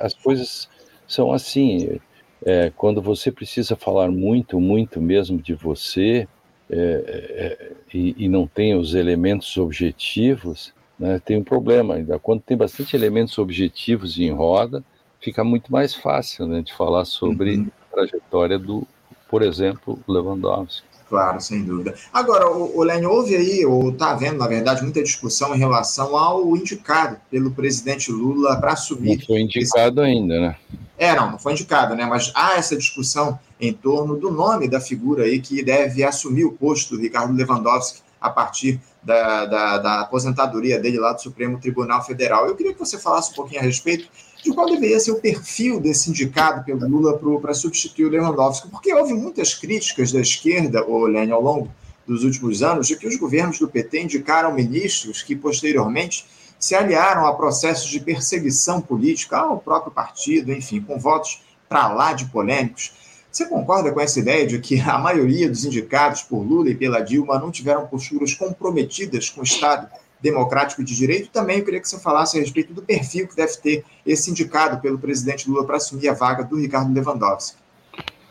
as 0.00 0.14
coisas 0.14 0.68
são 1.06 1.32
assim. 1.32 2.00
É, 2.46 2.70
quando 2.76 3.00
você 3.00 3.32
precisa 3.32 3.74
falar 3.74 4.10
muito, 4.10 4.60
muito 4.60 5.00
mesmo 5.00 5.38
de 5.40 5.54
você 5.54 6.28
é, 6.68 6.76
é, 6.76 7.72
e, 7.92 8.24
e, 8.24 8.28
não 8.28 8.46
tem 8.46 8.74
os 8.74 8.94
elementos 8.94 9.56
objetivos, 9.56 10.74
né, 10.98 11.18
tem 11.24 11.38
um 11.38 11.44
problema 11.44 11.94
ainda. 11.94 12.18
Quando 12.18 12.42
tem 12.42 12.56
bastante 12.56 12.96
elementos 12.96 13.38
objetivos 13.38 14.18
em 14.18 14.30
roda, 14.30 14.84
fica 15.20 15.42
muito 15.44 15.72
mais 15.72 15.94
fácil 15.94 16.46
né, 16.46 16.62
de 16.62 16.72
falar 16.74 17.04
sobre 17.04 17.56
uhum. 17.56 17.70
a 17.80 17.94
trajetória 17.94 18.58
do, 18.58 18.86
por 19.28 19.42
exemplo, 19.42 19.98
Lewandowski. 20.08 20.93
Claro, 21.14 21.40
sem 21.40 21.62
dúvida. 21.62 21.94
Agora, 22.12 22.50
o, 22.50 22.76
o 22.76 22.82
Lênin, 22.82 23.06
houve 23.06 23.36
aí, 23.36 23.64
ou 23.64 23.90
está 23.90 24.10
havendo, 24.10 24.38
na 24.38 24.48
verdade, 24.48 24.82
muita 24.82 25.00
discussão 25.00 25.54
em 25.54 25.58
relação 25.58 26.16
ao 26.16 26.56
indicado 26.56 27.18
pelo 27.30 27.52
presidente 27.52 28.10
Lula 28.10 28.56
para 28.56 28.72
assumir. 28.72 29.18
Não 29.18 29.24
foi 29.24 29.42
indicado 29.42 30.00
esse... 30.00 30.10
ainda, 30.10 30.40
né? 30.40 30.56
É, 30.98 31.14
não, 31.14 31.30
não 31.30 31.38
foi 31.38 31.52
indicado, 31.52 31.94
né? 31.94 32.04
Mas 32.04 32.32
há 32.34 32.56
essa 32.56 32.76
discussão 32.76 33.38
em 33.60 33.72
torno 33.72 34.16
do 34.16 34.28
nome 34.28 34.66
da 34.66 34.80
figura 34.80 35.22
aí 35.22 35.40
que 35.40 35.62
deve 35.62 36.02
assumir 36.02 36.46
o 36.46 36.50
posto 36.50 36.96
do 36.96 37.00
Ricardo 37.00 37.32
Lewandowski 37.32 38.00
a 38.20 38.28
partir 38.28 38.80
da, 39.00 39.46
da, 39.46 39.78
da 39.78 40.00
aposentadoria 40.00 40.80
dele 40.80 40.98
lá 40.98 41.12
do 41.12 41.22
Supremo 41.22 41.60
Tribunal 41.60 42.04
Federal. 42.04 42.48
Eu 42.48 42.56
queria 42.56 42.72
que 42.72 42.80
você 42.80 42.98
falasse 42.98 43.30
um 43.30 43.34
pouquinho 43.34 43.60
a 43.60 43.64
respeito 43.64 44.08
de 44.44 44.52
qual 44.52 44.68
deveria 44.68 45.00
ser 45.00 45.10
o 45.10 45.20
perfil 45.20 45.80
desse 45.80 46.10
indicado 46.10 46.62
pelo 46.64 46.86
Lula 46.86 47.18
para 47.40 47.54
substituir 47.54 48.04
o 48.04 48.10
Lewandowski, 48.10 48.68
porque 48.68 48.92
houve 48.92 49.14
muitas 49.14 49.54
críticas 49.54 50.12
da 50.12 50.20
esquerda, 50.20 50.84
Lênin, 50.86 51.32
ao 51.32 51.40
longo 51.40 51.70
dos 52.06 52.24
últimos 52.24 52.62
anos, 52.62 52.86
de 52.86 52.96
que 52.96 53.06
os 53.06 53.16
governos 53.16 53.58
do 53.58 53.66
PT 53.66 54.02
indicaram 54.02 54.52
ministros 54.52 55.22
que, 55.22 55.34
posteriormente, 55.34 56.26
se 56.58 56.74
aliaram 56.74 57.26
a 57.26 57.32
processos 57.32 57.88
de 57.88 57.98
perseguição 57.98 58.82
política 58.82 59.38
ao 59.38 59.58
próprio 59.58 59.90
partido, 59.90 60.52
enfim, 60.52 60.78
com 60.78 60.98
votos 60.98 61.42
para 61.66 61.88
lá 61.88 62.12
de 62.12 62.26
polêmicos. 62.26 62.92
Você 63.32 63.46
concorda 63.46 63.90
com 63.92 64.00
essa 64.00 64.20
ideia 64.20 64.46
de 64.46 64.58
que 64.58 64.78
a 64.78 64.98
maioria 64.98 65.48
dos 65.48 65.64
indicados 65.64 66.22
por 66.22 66.42
Lula 66.42 66.68
e 66.68 66.74
pela 66.74 67.00
Dilma 67.00 67.38
não 67.38 67.50
tiveram 67.50 67.86
posturas 67.86 68.34
comprometidas 68.34 69.30
com 69.30 69.40
o 69.40 69.44
Estado 69.44 69.88
democrático 70.20 70.82
de 70.82 70.96
direito, 70.96 71.30
também 71.30 71.58
eu 71.58 71.64
queria 71.64 71.80
que 71.80 71.88
você 71.88 71.98
falasse 71.98 72.36
a 72.36 72.40
respeito 72.40 72.72
do 72.72 72.82
perfil 72.82 73.28
que 73.28 73.36
deve 73.36 73.56
ter 73.58 73.84
esse 74.06 74.30
indicado 74.30 74.80
pelo 74.80 74.98
presidente 74.98 75.48
Lula 75.48 75.66
para 75.66 75.76
assumir 75.76 76.08
a 76.08 76.14
vaga 76.14 76.42
do 76.42 76.56
Ricardo 76.56 76.92
Lewandowski. 76.92 77.58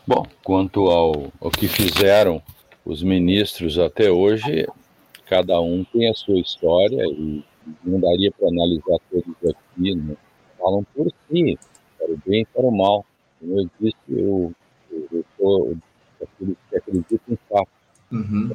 Bom, 0.05 0.25
quanto 0.43 0.87
ao, 0.87 1.31
ao 1.39 1.51
que 1.51 1.67
fizeram 1.67 2.41
os 2.85 3.01
ministros 3.01 3.77
até 3.77 4.11
hoje, 4.11 4.67
cada 5.27 5.61
um 5.61 5.85
tem 5.85 6.09
a 6.09 6.13
sua 6.13 6.39
história 6.39 7.05
e 7.05 7.43
não 7.83 7.99
daria 7.99 8.31
para 8.31 8.49
analisar 8.49 8.97
todos 9.09 9.35
aqui, 9.49 9.95
né? 9.95 10.15
falam 10.59 10.85
por 10.95 11.11
si, 11.29 11.57
para 11.97 12.11
o 12.11 12.19
bem 12.25 12.41
e 12.41 12.45
para 12.45 12.63
o 12.63 12.71
mal. 12.71 13.05
Como 13.39 13.59
eu 13.59 13.69
disse, 13.79 13.97
eu 14.09 14.53
sou 15.37 15.77
daqueles 16.19 16.57
que 16.69 16.75
acreditam 16.75 17.19
em 17.29 17.37
fatos. 17.49 17.73
Uhum. 18.11 18.51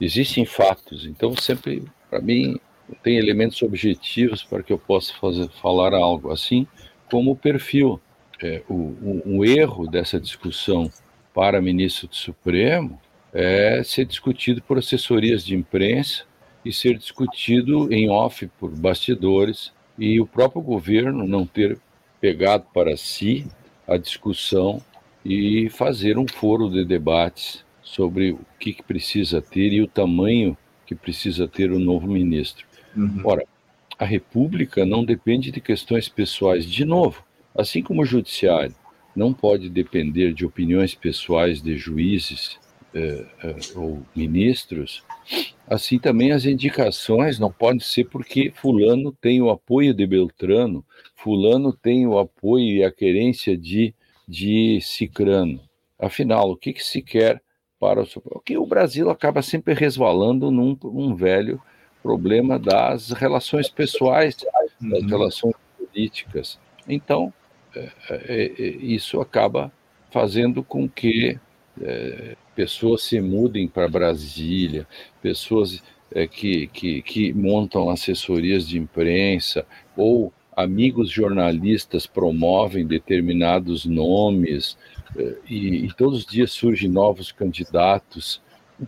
Existem 0.00 0.46
fatos, 0.46 1.04
então 1.04 1.36
sempre 1.36 1.84
para 2.10 2.20
mim, 2.20 2.58
tem 3.02 3.16
elementos 3.16 3.62
objetivos 3.62 4.42
para 4.42 4.62
que 4.62 4.72
eu 4.72 4.78
possa 4.78 5.14
fazer, 5.14 5.48
falar 5.62 5.94
algo 5.94 6.32
assim, 6.32 6.66
como 7.08 7.30
o 7.30 7.36
perfil. 7.36 8.00
É, 8.42 8.62
o, 8.68 8.74
o, 8.74 9.22
um 9.26 9.44
erro 9.44 9.86
dessa 9.86 10.18
discussão 10.18 10.90
para 11.32 11.60
ministro 11.60 12.08
do 12.08 12.16
Supremo 12.16 13.00
é 13.32 13.82
ser 13.84 14.04
discutido 14.06 14.60
por 14.62 14.78
assessorias 14.78 15.44
de 15.44 15.54
imprensa 15.54 16.24
e 16.64 16.72
ser 16.72 16.98
discutido 16.98 17.92
em 17.92 18.10
off 18.10 18.46
por 18.58 18.70
bastidores 18.70 19.72
e 19.96 20.20
o 20.20 20.26
próprio 20.26 20.62
governo 20.62 21.26
não 21.26 21.46
ter 21.46 21.78
pegado 22.20 22.66
para 22.74 22.96
si 22.96 23.46
a 23.86 23.96
discussão 23.96 24.82
e 25.24 25.68
fazer 25.68 26.18
um 26.18 26.26
foro 26.26 26.68
de 26.68 26.84
debates 26.84 27.64
sobre 27.82 28.32
o 28.32 28.40
que, 28.58 28.72
que 28.72 28.82
precisa 28.82 29.40
ter 29.40 29.72
e 29.72 29.82
o 29.82 29.86
tamanho 29.86 30.56
que 30.90 30.94
precisa 30.96 31.46
ter 31.46 31.70
o 31.70 31.76
um 31.76 31.78
novo 31.78 32.08
ministro. 32.08 32.66
Uhum. 32.96 33.20
Ora, 33.22 33.46
a 33.96 34.04
República 34.04 34.84
não 34.84 35.04
depende 35.04 35.52
de 35.52 35.60
questões 35.60 36.08
pessoais. 36.08 36.66
De 36.66 36.84
novo, 36.84 37.24
assim 37.56 37.80
como 37.80 38.02
o 38.02 38.04
Judiciário 38.04 38.74
não 39.14 39.32
pode 39.32 39.68
depender 39.68 40.32
de 40.32 40.44
opiniões 40.44 40.92
pessoais 40.92 41.62
de 41.62 41.76
juízes 41.76 42.58
eh, 42.92 43.24
eh, 43.40 43.56
ou 43.76 44.02
ministros, 44.16 45.04
assim 45.68 45.96
também 45.96 46.32
as 46.32 46.44
indicações 46.44 47.38
não 47.38 47.52
podem 47.52 47.78
ser 47.78 48.06
porque 48.06 48.52
Fulano 48.52 49.12
tem 49.12 49.40
o 49.40 49.48
apoio 49.48 49.94
de 49.94 50.04
Beltrano, 50.04 50.84
Fulano 51.14 51.72
tem 51.72 52.04
o 52.04 52.18
apoio 52.18 52.78
e 52.78 52.82
a 52.82 52.90
querência 52.90 53.56
de, 53.56 53.94
de 54.26 54.80
Cicrano. 54.80 55.60
Afinal, 55.96 56.50
o 56.50 56.56
que, 56.56 56.72
que 56.72 56.82
se 56.82 57.00
quer 57.00 57.40
para 57.80 58.02
o 58.02 58.40
que 58.40 58.58
o 58.58 58.66
Brasil 58.66 59.08
acaba 59.08 59.40
sempre 59.40 59.72
resvalando 59.72 60.50
num, 60.50 60.76
num 60.84 61.14
velho 61.14 61.60
problema 62.02 62.58
das 62.58 63.10
relações 63.10 63.68
pessoais, 63.68 64.36
uhum. 64.80 64.90
das 64.90 65.04
relações 65.04 65.54
políticas. 65.78 66.60
Então, 66.86 67.32
é, 67.74 67.90
é, 68.10 68.52
é, 68.58 68.68
isso 68.68 69.20
acaba 69.20 69.72
fazendo 70.10 70.62
com 70.62 70.88
que 70.88 71.38
é, 71.80 72.36
pessoas 72.54 73.02
se 73.02 73.20
mudem 73.20 73.66
para 73.66 73.88
Brasília, 73.88 74.86
pessoas 75.22 75.82
é, 76.12 76.26
que, 76.26 76.66
que, 76.68 77.00
que 77.00 77.32
montam 77.32 77.88
assessorias 77.88 78.68
de 78.68 78.78
imprensa 78.78 79.64
ou 79.96 80.32
amigos 80.54 81.10
jornalistas 81.10 82.06
promovem 82.06 82.86
determinados 82.86 83.86
nomes 83.86 84.76
e, 85.48 85.86
e 85.86 85.92
todos 85.94 86.20
os 86.20 86.26
dias 86.26 86.50
surgem 86.52 86.88
novos 86.88 87.32
candidatos. 87.32 88.40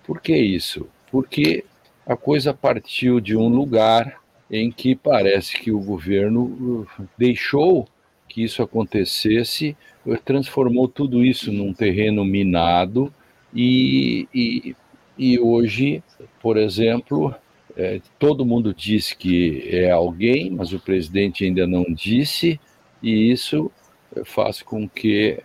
Por 0.04 0.20
que 0.20 0.36
isso? 0.36 0.86
Porque 1.10 1.64
a 2.06 2.16
coisa 2.16 2.54
partiu 2.54 3.20
de 3.20 3.36
um 3.36 3.48
lugar 3.48 4.20
em 4.50 4.70
que 4.70 4.94
parece 4.94 5.58
que 5.58 5.70
o 5.70 5.80
governo 5.80 6.86
uh, 6.98 7.08
deixou 7.16 7.88
que 8.28 8.42
isso 8.42 8.62
acontecesse, 8.62 9.76
uh, 10.04 10.16
transformou 10.18 10.88
tudo 10.88 11.24
isso 11.24 11.50
num 11.52 11.72
terreno 11.72 12.24
minado 12.24 13.12
e, 13.54 14.28
e, 14.34 14.76
e 15.16 15.38
hoje, 15.38 16.02
por 16.40 16.56
exemplo, 16.56 17.34
é, 17.76 18.00
todo 18.18 18.44
mundo 18.44 18.74
diz 18.74 19.12
que 19.12 19.66
é 19.70 19.90
alguém, 19.90 20.50
mas 20.50 20.72
o 20.72 20.80
presidente 20.80 21.44
ainda 21.44 21.66
não 21.66 21.84
disse, 21.84 22.60
e 23.02 23.30
isso 23.30 23.70
faz 24.24 24.60
com 24.60 24.86
que 24.86 25.42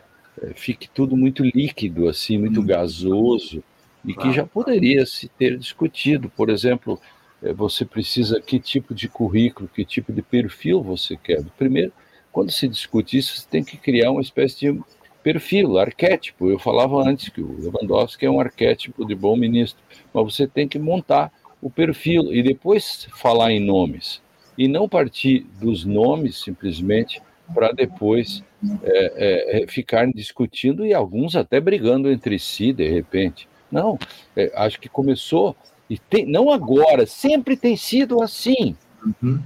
fique 0.56 0.89
tudo 0.89 1.15
muito 1.15 1.43
líquido, 1.43 2.08
assim, 2.08 2.38
muito 2.38 2.62
hum. 2.62 2.65
gasoso, 2.65 3.63
e 4.06 4.13
que 4.13 4.32
já 4.32 4.45
poderia 4.45 5.06
se 5.06 5.28
ter 5.28 5.58
discutido. 5.58 6.30
Por 6.30 6.50
exemplo, 6.50 7.00
é, 7.41 7.52
você 7.52 7.84
precisa 7.84 8.39
que 8.39 8.60
tipo 8.60 8.93
de 8.93 9.08
currículo, 9.10 9.69
que 9.73 9.84
tipo 9.84 10.13
de 10.13 10.21
perfil 10.21 10.82
você 10.82 11.17
quer. 11.17 11.43
Primeiro, 11.58 11.91
quando 12.32 12.52
se 12.52 12.67
discute 12.67 13.17
isso, 13.17 13.38
você 13.38 13.47
tem 13.50 13.63
que 13.63 13.78
criar 13.78 14.12
uma 14.12 14.21
espécie 14.21 14.60
de 14.60 14.82
perfil, 15.23 15.78
arquétipo. 15.78 16.50
Eu 16.50 16.60
falava 16.60 17.02
antes 17.02 17.30
que 17.30 17.41
o 17.41 17.60
Lewandowski 17.60 18.26
é 18.26 18.32
um 18.32 18.39
arquétipo 18.39 19.06
de 19.06 19.13
bom 19.13 19.36
ministro, 19.36 19.82
mas 20.13 20.23
você 20.23 20.47
tem 20.47 20.67
que 20.67 20.80
montar 20.80 21.32
o 21.62 21.69
perfil 21.69 22.34
e 22.34 22.41
depois 22.41 23.08
falar 23.12 23.52
em 23.52 23.60
nomes 23.60 24.21
e 24.58 24.67
não 24.67 24.89
partir 24.89 25.45
dos 25.60 25.86
nomes 25.86 26.38
simplesmente 26.41 27.21
para 27.54 27.71
depois 27.71 28.43
é, 28.84 29.13
é, 29.15 29.63
é, 29.63 29.67
ficarem 29.67 30.12
discutindo 30.12 30.86
e 30.86 30.93
alguns 30.93 31.36
até 31.36 31.60
brigando 31.60 32.12
entre 32.12 32.39
si 32.39 32.74
de 32.74 32.88
repente. 32.89 33.48
Não, 33.72 34.00
é, 34.36 34.52
acho 34.56 34.80
que 34.80 34.88
começou, 34.88 35.56
e 35.89 35.98
tem, 35.98 36.26
não 36.26 36.52
agora, 36.52 37.06
sempre 37.06 37.56
tem 37.56 37.76
sido 37.76 38.22
assim. 38.22 38.76
Uhum. 39.22 39.41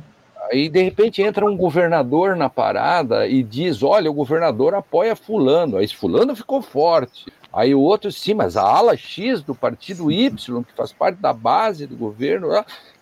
Aí, 0.52 0.68
de 0.70 0.82
repente, 0.82 1.22
entra 1.22 1.46
um 1.46 1.56
governador 1.56 2.36
na 2.36 2.50
parada 2.50 3.28
e 3.28 3.44
diz: 3.44 3.84
Olha, 3.84 4.10
o 4.10 4.14
governador 4.14 4.74
apoia 4.74 5.16
Fulano. 5.16 5.78
Aí, 5.78 5.88
Fulano 5.88 6.36
ficou 6.36 6.62
forte. 6.62 7.26
Aí, 7.54 7.76
o 7.76 7.80
outro, 7.80 8.12
sim, 8.12 8.34
mas 8.34 8.58
a 8.58 8.64
ala 8.64 8.98
X 8.98 9.42
do 9.42 9.54
partido 9.54 10.12
Y, 10.12 10.64
que 10.64 10.74
faz 10.74 10.92
parte 10.92 11.18
da 11.18 11.32
base 11.32 11.86
do 11.86 11.96
governo, 11.96 12.50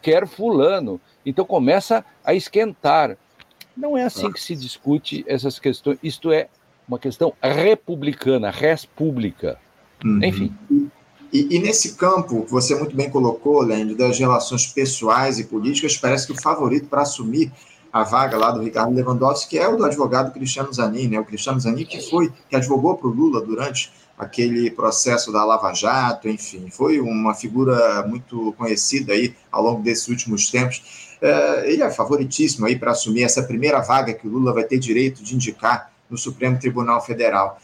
quer 0.02 0.28
Fulano. 0.28 1.00
Então, 1.26 1.46
começa 1.46 2.04
a 2.24 2.34
esquentar. 2.34 3.18
Não 3.80 3.98
é 3.98 4.04
assim 4.04 4.30
que 4.30 4.42
se 4.42 4.58
discute 4.58 5.24
essas 5.26 5.58
questões. 5.58 5.98
Isto 6.04 6.34
é 6.34 6.50
uma 6.86 7.00
questão 7.00 7.34
republicana, 7.42 8.52
res 8.52 8.84
pública. 8.84 9.58
Uhum. 10.04 10.22
Enfim. 10.22 10.54
E, 11.32 11.56
e, 11.56 11.60
nesse 11.60 11.96
campo, 11.96 12.46
você 12.50 12.76
muito 12.76 12.96
bem 12.96 13.10
colocou, 13.10 13.62
Lende, 13.62 13.96
das 13.96 14.20
relações 14.20 14.66
pessoais 14.68 15.40
e 15.40 15.46
políticas, 15.46 15.96
parece 15.96 16.26
que 16.26 16.34
o 16.34 16.42
favorito 16.42 16.88
para 16.88 17.04
assumir 17.04 17.52
a 17.94 18.04
vaga 18.04 18.36
lá 18.38 18.52
do 18.52 18.62
Ricardo 18.62 18.94
Lewandowski 18.94 19.58
é 19.58 19.68
o 19.68 19.78
do 19.78 19.86
advogado 19.86 20.34
Cristiano 20.34 20.74
Zanin, 20.74 21.08
né? 21.08 21.20
O 21.20 21.26
Cristiano 21.26 21.60
Zanin 21.60 21.86
que 21.86 22.02
foi, 22.02 22.34
que 22.50 22.56
advogou 22.56 22.98
para 22.98 23.08
o 23.08 23.12
Lula 23.12 23.42
durante 23.42 23.92
aquele 24.18 24.70
processo 24.70 25.32
da 25.32 25.46
Lava 25.46 25.74
Jato, 25.74 26.28
enfim, 26.28 26.70
foi 26.70 27.00
uma 27.00 27.34
figura 27.34 28.06
muito 28.06 28.54
conhecida 28.58 29.14
aí 29.14 29.34
ao 29.50 29.64
longo 29.64 29.82
desses 29.82 30.08
últimos 30.10 30.52
tempos. 30.52 31.09
É, 31.22 31.72
ele 31.72 31.84
é 31.84 31.92
favoritíssimo 31.92 32.66
aí 32.66 32.78
para 32.78 32.92
assumir 32.92 33.24
essa 33.24 33.44
primeira 33.44 33.80
vaga 33.82 34.14
que 34.14 34.28
o 34.28 34.32
Lula 34.32 34.54
vai 34.54 34.64
ter 34.64 34.80
direito 34.80 35.24
de 35.24 35.36
indicar 35.36 35.92
no 36.10 36.18
Supremo 36.18 36.58
Tribunal 36.58 37.02
Federal. 37.02 37.60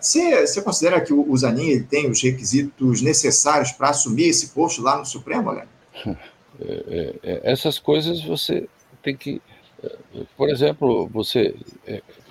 Você, 0.00 0.46
você 0.46 0.62
considera 0.62 1.00
que 1.00 1.12
o, 1.12 1.36
Zanin 1.36 1.68
ele 1.68 1.84
tem 1.84 2.10
os 2.10 2.22
requisitos 2.22 3.02
necessários 3.02 3.70
para 3.72 3.90
assumir 3.90 4.28
esse 4.28 4.48
posto 4.48 4.82
lá 4.82 4.96
no 4.96 5.04
Supremo, 5.04 5.50
Léo? 5.50 5.68
É, 6.60 7.14
é, 7.22 7.52
essas 7.52 7.78
coisas 7.78 8.20
você 8.24 8.68
tem 9.00 9.16
que. 9.16 9.40
É, 9.80 9.96
por 10.36 10.50
exemplo, 10.50 11.06
você, 11.06 11.54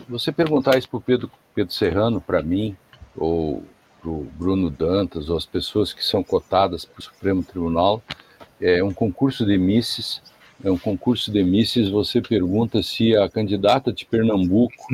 você 0.10 0.34
perguntar 0.34 0.78
isso 0.78 0.90
para 0.90 0.98
o 0.98 1.02
Pedro, 1.02 1.32
Pedro 1.56 1.74
Serrano, 1.74 2.20
para 2.20 2.44
mim, 2.44 2.76
ou 3.16 3.64
para 4.02 4.10
o 4.10 4.28
Bruno 4.38 4.70
Dantas, 4.70 5.30
ou 5.30 5.38
as 5.38 5.46
pessoas 5.46 5.94
que 5.94 6.04
são 6.04 6.24
cotadas 6.24 6.86
para 6.86 7.00
o 7.00 7.04
Supremo 7.04 7.44
Tribunal, 7.44 8.02
é 8.62 8.84
um 8.84 8.94
concurso 8.94 9.46
de 9.46 9.58
misses. 9.58 10.22
É 10.64 10.72
um 10.72 10.78
concurso 10.78 11.32
de 11.32 11.44
misses. 11.44 11.90
Você 11.90 12.22
pergunta 12.22 12.82
se 12.82 13.16
a 13.16 13.30
candidata 13.30 13.94
de 13.94 14.06
Pernambuco, 14.06 14.88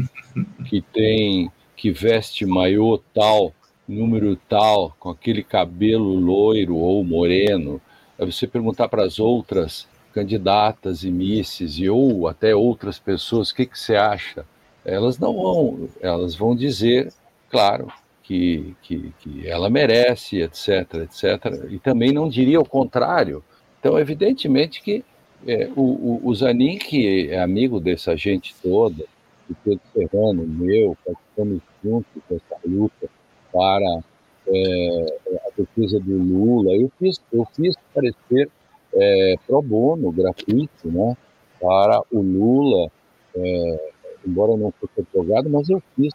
que 0.65 0.81
tem 0.81 1.51
que 1.75 1.91
veste 1.91 2.45
maiô 2.45 2.97
tal, 3.13 3.53
número 3.87 4.35
tal, 4.47 4.95
com 4.99 5.09
aquele 5.09 5.43
cabelo 5.43 6.15
loiro 6.15 6.75
ou 6.75 7.03
moreno, 7.03 7.81
é 8.17 8.25
você 8.25 8.47
perguntar 8.47 8.87
para 8.87 9.03
as 9.03 9.19
outras 9.19 9.87
candidatas 10.13 11.03
e 11.03 11.09
misses 11.09 11.77
e 11.79 11.89
ou 11.89 12.27
até 12.27 12.55
outras 12.55 12.99
pessoas 12.99 13.49
o 13.49 13.55
que, 13.55 13.65
que 13.65 13.77
você 13.77 13.95
acha, 13.95 14.45
elas 14.85 15.17
não 15.17 15.33
vão, 15.33 15.89
elas 15.99 16.35
vão 16.35 16.55
dizer, 16.55 17.11
claro, 17.49 17.87
que, 18.21 18.75
que, 18.83 19.13
que 19.19 19.47
ela 19.47 19.69
merece, 19.69 20.41
etc, 20.41 20.95
etc, 21.03 21.65
e 21.69 21.79
também 21.79 22.11
não 22.11 22.29
diria 22.29 22.59
o 22.59 22.67
contrário. 22.67 23.43
Então, 23.79 23.99
evidentemente 23.99 24.81
que 24.81 25.03
é, 25.47 25.69
o, 25.75 25.81
o, 25.81 26.21
o 26.23 26.35
Zanin, 26.35 26.77
que 26.77 27.29
é 27.29 27.39
amigo 27.39 27.79
dessa 27.79 28.15
gente 28.15 28.55
toda, 28.61 29.05
o 29.49 29.55
Pedro 29.63 29.81
Serrano, 29.93 30.45
meu, 30.47 30.97
participamos 31.05 31.61
juntos 31.83 32.21
dessa 32.29 32.59
luta 32.65 33.09
para 33.51 33.99
é, 34.47 35.19
a 35.45 35.49
defesa 35.57 35.99
do 35.99 36.17
Lula. 36.17 36.73
Eu 36.75 36.91
fiz, 36.99 37.21
eu 37.31 37.45
fiz 37.55 37.75
parecer 37.93 38.49
é, 38.93 39.35
pro 39.45 39.61
bono, 39.61 40.11
gratuito, 40.11 40.87
né, 40.89 41.17
para 41.59 42.01
o 42.11 42.21
Lula, 42.21 42.89
é, 43.35 43.91
embora 44.25 44.55
não 44.55 44.71
fosse 44.79 45.01
aprovado, 45.01 45.49
mas 45.49 45.69
eu 45.69 45.81
fiz, 45.95 46.13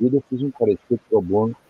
eu 0.00 0.22
fiz 0.28 0.42
um 0.42 0.50
parecer 0.50 0.98
pro 1.08 1.20
bono 1.20 1.54
é, 1.54 1.61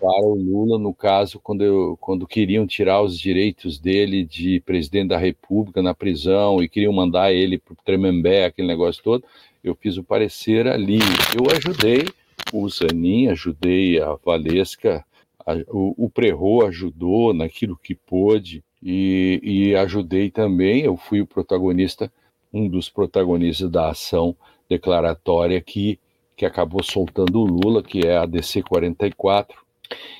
para 0.00 0.26
o 0.26 0.34
Lula, 0.34 0.78
no 0.78 0.94
caso, 0.94 1.40
quando, 1.40 1.62
eu, 1.62 1.96
quando 2.00 2.26
queriam 2.26 2.66
tirar 2.66 3.02
os 3.02 3.18
direitos 3.18 3.78
dele 3.78 4.24
de 4.24 4.60
presidente 4.60 5.08
da 5.08 5.18
República 5.18 5.82
na 5.82 5.94
prisão 5.94 6.62
e 6.62 6.68
queriam 6.68 6.92
mandar 6.92 7.32
ele 7.32 7.58
para 7.58 7.72
o 7.72 7.76
Tremembé, 7.84 8.44
aquele 8.44 8.68
negócio 8.68 9.02
todo, 9.02 9.24
eu 9.62 9.74
fiz 9.74 9.96
o 9.96 10.04
parecer 10.04 10.66
ali. 10.66 10.98
Eu 11.36 11.54
ajudei 11.54 12.06
o 12.52 12.68
Zanin, 12.68 13.28
ajudei 13.28 14.00
a 14.00 14.16
Valesca, 14.24 15.04
a, 15.46 15.54
o, 15.68 16.10
o 16.10 16.64
ajudou 16.64 17.32
naquilo 17.32 17.76
que 17.76 17.94
pôde 17.94 18.62
e, 18.82 19.40
e 19.42 19.74
ajudei 19.74 20.30
também, 20.30 20.82
eu 20.82 20.96
fui 20.96 21.20
o 21.20 21.26
protagonista, 21.26 22.12
um 22.52 22.68
dos 22.68 22.88
protagonistas 22.88 23.70
da 23.70 23.90
ação 23.90 24.36
declaratória 24.68 25.60
que, 25.60 25.98
que 26.36 26.46
acabou 26.46 26.82
soltando 26.82 27.40
o 27.40 27.44
Lula, 27.44 27.82
que 27.82 28.06
é 28.06 28.16
a 28.16 28.26
DC 28.26 28.62
44, 28.62 29.67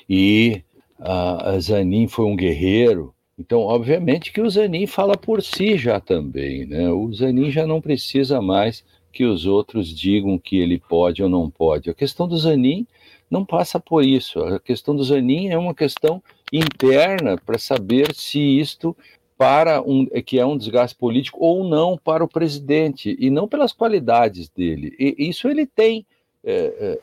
e 0.09 0.61
a, 0.99 1.51
a 1.51 1.59
Zanin 1.59 2.07
foi 2.07 2.25
um 2.25 2.35
guerreiro, 2.35 3.13
então, 3.39 3.61
obviamente 3.61 4.33
que 4.33 4.41
o 4.41 4.49
Zanin 4.49 4.85
fala 4.85 5.15
por 5.15 5.41
si 5.41 5.77
já 5.77 6.01
também, 6.01 6.65
né? 6.65 6.91
O 6.91 7.11
Zanin 7.13 7.49
já 7.49 7.65
não 7.65 7.79
precisa 7.79 8.41
mais 8.41 8.83
que 9.13 9.23
os 9.23 9.45
outros 9.45 9.87
digam 9.87 10.37
que 10.37 10.57
ele 10.57 10.77
pode 10.77 11.23
ou 11.23 11.29
não 11.29 11.49
pode. 11.49 11.89
A 11.89 11.93
questão 11.93 12.27
do 12.27 12.37
Zanin 12.37 12.85
não 13.31 13.45
passa 13.45 13.79
por 13.79 14.03
isso. 14.03 14.41
A 14.41 14.59
questão 14.59 14.93
do 14.93 15.03
Zanin 15.05 15.47
é 15.47 15.57
uma 15.57 15.73
questão 15.73 16.21
interna 16.51 17.37
para 17.37 17.57
saber 17.57 18.13
se 18.13 18.39
isto 18.39 18.95
para 19.37 19.81
um 19.81 20.05
que 20.05 20.37
é 20.37 20.45
um 20.45 20.57
desgaste 20.57 20.97
político 20.97 21.37
ou 21.39 21.63
não 21.63 21.97
para 21.97 22.21
o 22.21 22.27
presidente 22.27 23.15
e 23.17 23.29
não 23.29 23.47
pelas 23.47 23.71
qualidades 23.71 24.49
dele. 24.49 24.93
E 24.99 25.29
isso 25.29 25.47
ele 25.47 25.65
tem. 25.65 26.05
É, 26.43 26.53
é, 26.53 26.99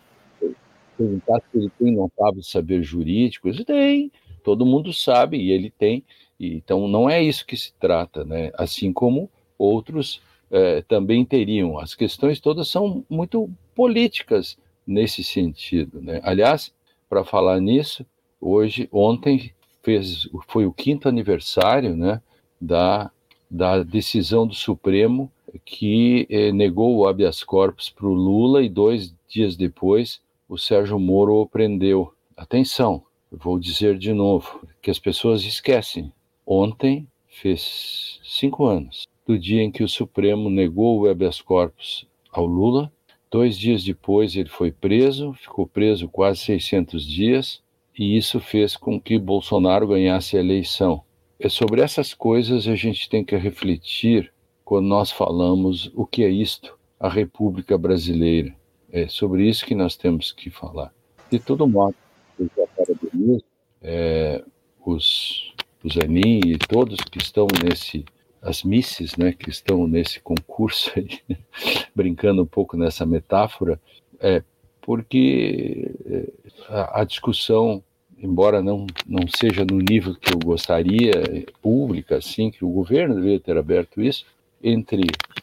perguntar 0.96 1.40
se 1.40 1.58
ele 1.58 1.70
tem 1.78 1.92
notável 1.92 2.42
saber 2.42 2.82
jurídico, 2.82 3.48
ele 3.48 3.64
tem. 3.64 4.10
Todo 4.42 4.66
mundo 4.66 4.92
sabe 4.92 5.36
e 5.38 5.50
ele 5.50 5.70
tem. 5.70 6.04
Então 6.38 6.86
não 6.86 7.08
é 7.08 7.22
isso 7.22 7.46
que 7.46 7.56
se 7.56 7.72
trata, 7.74 8.24
né? 8.24 8.50
Assim 8.54 8.92
como 8.92 9.30
outros 9.58 10.20
é, 10.50 10.82
também 10.82 11.24
teriam. 11.24 11.78
As 11.78 11.94
questões 11.94 12.40
todas 12.40 12.68
são 12.68 13.04
muito 13.08 13.50
políticas 13.74 14.58
nesse 14.86 15.24
sentido. 15.24 16.00
Né? 16.00 16.20
Aliás, 16.22 16.72
para 17.08 17.24
falar 17.24 17.60
nisso, 17.60 18.06
hoje, 18.40 18.88
ontem, 18.92 19.52
fez, 19.82 20.28
foi 20.48 20.66
o 20.66 20.72
quinto 20.72 21.08
aniversário 21.08 21.96
né, 21.96 22.20
da, 22.60 23.10
da 23.50 23.82
decisão 23.82 24.46
do 24.46 24.54
Supremo 24.54 25.30
que 25.64 26.26
eh, 26.28 26.52
negou 26.52 26.96
o 26.96 27.08
habeas 27.08 27.42
corpus 27.42 27.88
para 27.88 28.06
o 28.06 28.12
Lula 28.12 28.62
e 28.62 28.68
dois 28.68 29.14
dias 29.28 29.56
depois 29.56 30.20
o 30.48 30.56
Sérgio 30.56 30.98
Moro 30.98 31.46
prendeu. 31.46 32.12
Atenção, 32.36 33.02
vou 33.30 33.58
dizer 33.58 33.98
de 33.98 34.12
novo, 34.12 34.66
que 34.80 34.90
as 34.90 34.98
pessoas 34.98 35.42
esquecem. 35.44 36.12
Ontem 36.46 37.06
fez 37.26 38.20
cinco 38.22 38.66
anos 38.66 39.04
do 39.26 39.38
dia 39.38 39.62
em 39.62 39.70
que 39.70 39.82
o 39.82 39.88
Supremo 39.88 40.48
negou 40.48 41.00
o 41.00 41.08
habeas 41.08 41.40
corpus 41.40 42.06
ao 42.30 42.46
Lula. 42.46 42.92
Dois 43.30 43.58
dias 43.58 43.82
depois 43.82 44.36
ele 44.36 44.48
foi 44.48 44.70
preso, 44.70 45.32
ficou 45.34 45.66
preso 45.66 46.08
quase 46.08 46.40
600 46.40 47.04
dias, 47.04 47.60
e 47.98 48.16
isso 48.16 48.38
fez 48.38 48.76
com 48.76 49.00
que 49.00 49.18
Bolsonaro 49.18 49.88
ganhasse 49.88 50.36
a 50.36 50.40
eleição. 50.40 51.02
É 51.40 51.48
sobre 51.48 51.80
essas 51.80 52.14
coisas 52.14 52.68
a 52.68 52.76
gente 52.76 53.10
tem 53.10 53.24
que 53.24 53.36
refletir 53.36 54.32
quando 54.64 54.86
nós 54.86 55.10
falamos 55.10 55.90
o 55.94 56.06
que 56.06 56.22
é 56.22 56.28
isto, 56.28 56.78
a 57.00 57.08
República 57.08 57.76
Brasileira. 57.76 58.54
É 58.96 59.08
sobre 59.08 59.46
isso 59.46 59.66
que 59.66 59.74
nós 59.74 59.94
temos 59.94 60.32
que 60.32 60.48
falar. 60.48 60.90
De 61.30 61.38
todo 61.38 61.68
modo, 61.68 61.94
eu 62.40 62.48
já 62.56 62.66
parabenizo 62.68 63.44
é, 63.82 64.42
os, 64.86 65.52
os 65.84 65.98
Anin 65.98 66.40
e 66.46 66.56
todos 66.56 66.96
que 67.00 67.18
estão 67.18 67.46
nesse 67.62 68.06
as 68.40 68.62
misses, 68.62 69.14
né, 69.16 69.32
que 69.32 69.50
estão 69.50 69.86
nesse 69.86 70.18
concurso, 70.20 70.90
aí, 70.96 71.20
brincando 71.94 72.42
um 72.42 72.46
pouco 72.46 72.74
nessa 72.74 73.04
metáfora, 73.04 73.78
é 74.18 74.42
porque 74.80 75.90
é, 76.06 76.32
a, 76.68 77.00
a, 77.02 77.04
discussão, 77.04 77.82
embora 78.16 78.62
não, 78.62 78.86
não 79.06 79.28
seja 79.28 79.62
no 79.62 79.78
nível 79.78 80.14
que 80.14 80.32
eu 80.32 80.38
gostaria, 80.38 81.12
pública, 81.60 82.16
assim, 82.16 82.50
que 82.50 82.64
o 82.64 82.70
governo 82.70 83.16
deveria 83.16 83.40
ter 83.40 83.58
aberto 83.58 84.00
isso, 84.00 84.24
entre 84.62 85.02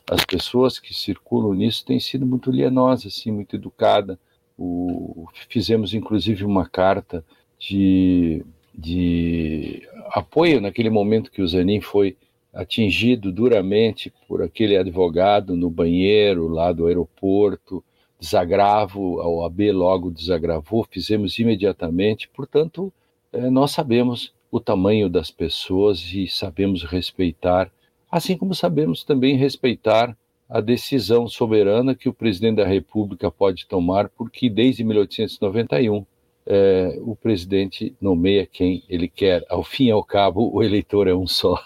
as 0.10 0.26
pessoas 0.26 0.80
que 0.80 0.93
circulam 0.93 1.54
nisso 1.54 1.86
tem 1.86 1.99
sido 1.99 2.26
muito 2.26 2.52
lienosa, 2.52 3.08
assim, 3.08 3.32
muito 3.32 3.56
educada. 3.56 4.19
O, 4.58 5.28
fizemos, 5.49 5.93
inclusive, 5.93 6.43
uma 6.43 6.67
carta 6.67 7.23
de, 7.58 8.45
de 8.73 9.88
apoio 10.08 10.62
naquele 10.62 10.89
momento 10.89 11.32
que 11.32 11.41
o 11.41 11.47
Zanin 11.47 11.82
foi 11.82 12.17
atingido 12.54 13.32
duramente 13.32 14.13
por 14.28 14.43
aquele 14.43 14.78
advogado 14.78 15.56
no 15.56 15.69
banheiro 15.69 16.47
lá 16.47 16.71
do 16.71 16.86
aeroporto, 16.86 17.84
desagravo, 18.19 19.19
a 19.19 19.28
OAB 19.28 19.71
logo 19.71 20.12
desagravou, 20.12 20.88
fizemos 20.89 21.39
imediatamente, 21.39 22.29
portanto, 22.29 22.94
eh, 23.33 23.50
nós 23.50 23.71
sabemos 23.71 24.33
o 24.52 24.60
tamanho 24.60 25.10
das 25.10 25.31
pessoas 25.31 26.00
e 26.13 26.27
sabemos 26.27 26.83
respeitar, 26.83 27.71
assim 28.14 28.38
como 28.38 28.54
sabemos 28.54 29.04
também 29.04 29.36
respeitar 29.36 30.16
a 30.48 30.62
decisão 30.62 31.28
soberana 31.28 31.96
que 31.96 32.08
o 32.08 32.14
presidente 32.14 32.58
da 32.58 32.66
República 32.68 33.32
pode 33.32 33.66
tomar, 33.66 34.08
porque 34.10 34.50
desde 34.50 34.84
1891 34.84 36.06
eh, 36.46 37.00
o 37.02 37.16
presidente 37.16 37.96
nomeia 38.00 38.46
quem 38.46 38.84
ele 38.88 39.08
quer. 39.08 39.44
Ao 39.50 39.64
fim 39.64 39.86
e 39.88 39.92
ao 39.92 40.04
cabo, 40.04 40.54
o 40.54 40.62
eleitor 40.62 41.08
é 41.08 41.14
um 41.14 41.26
só. 41.26 41.60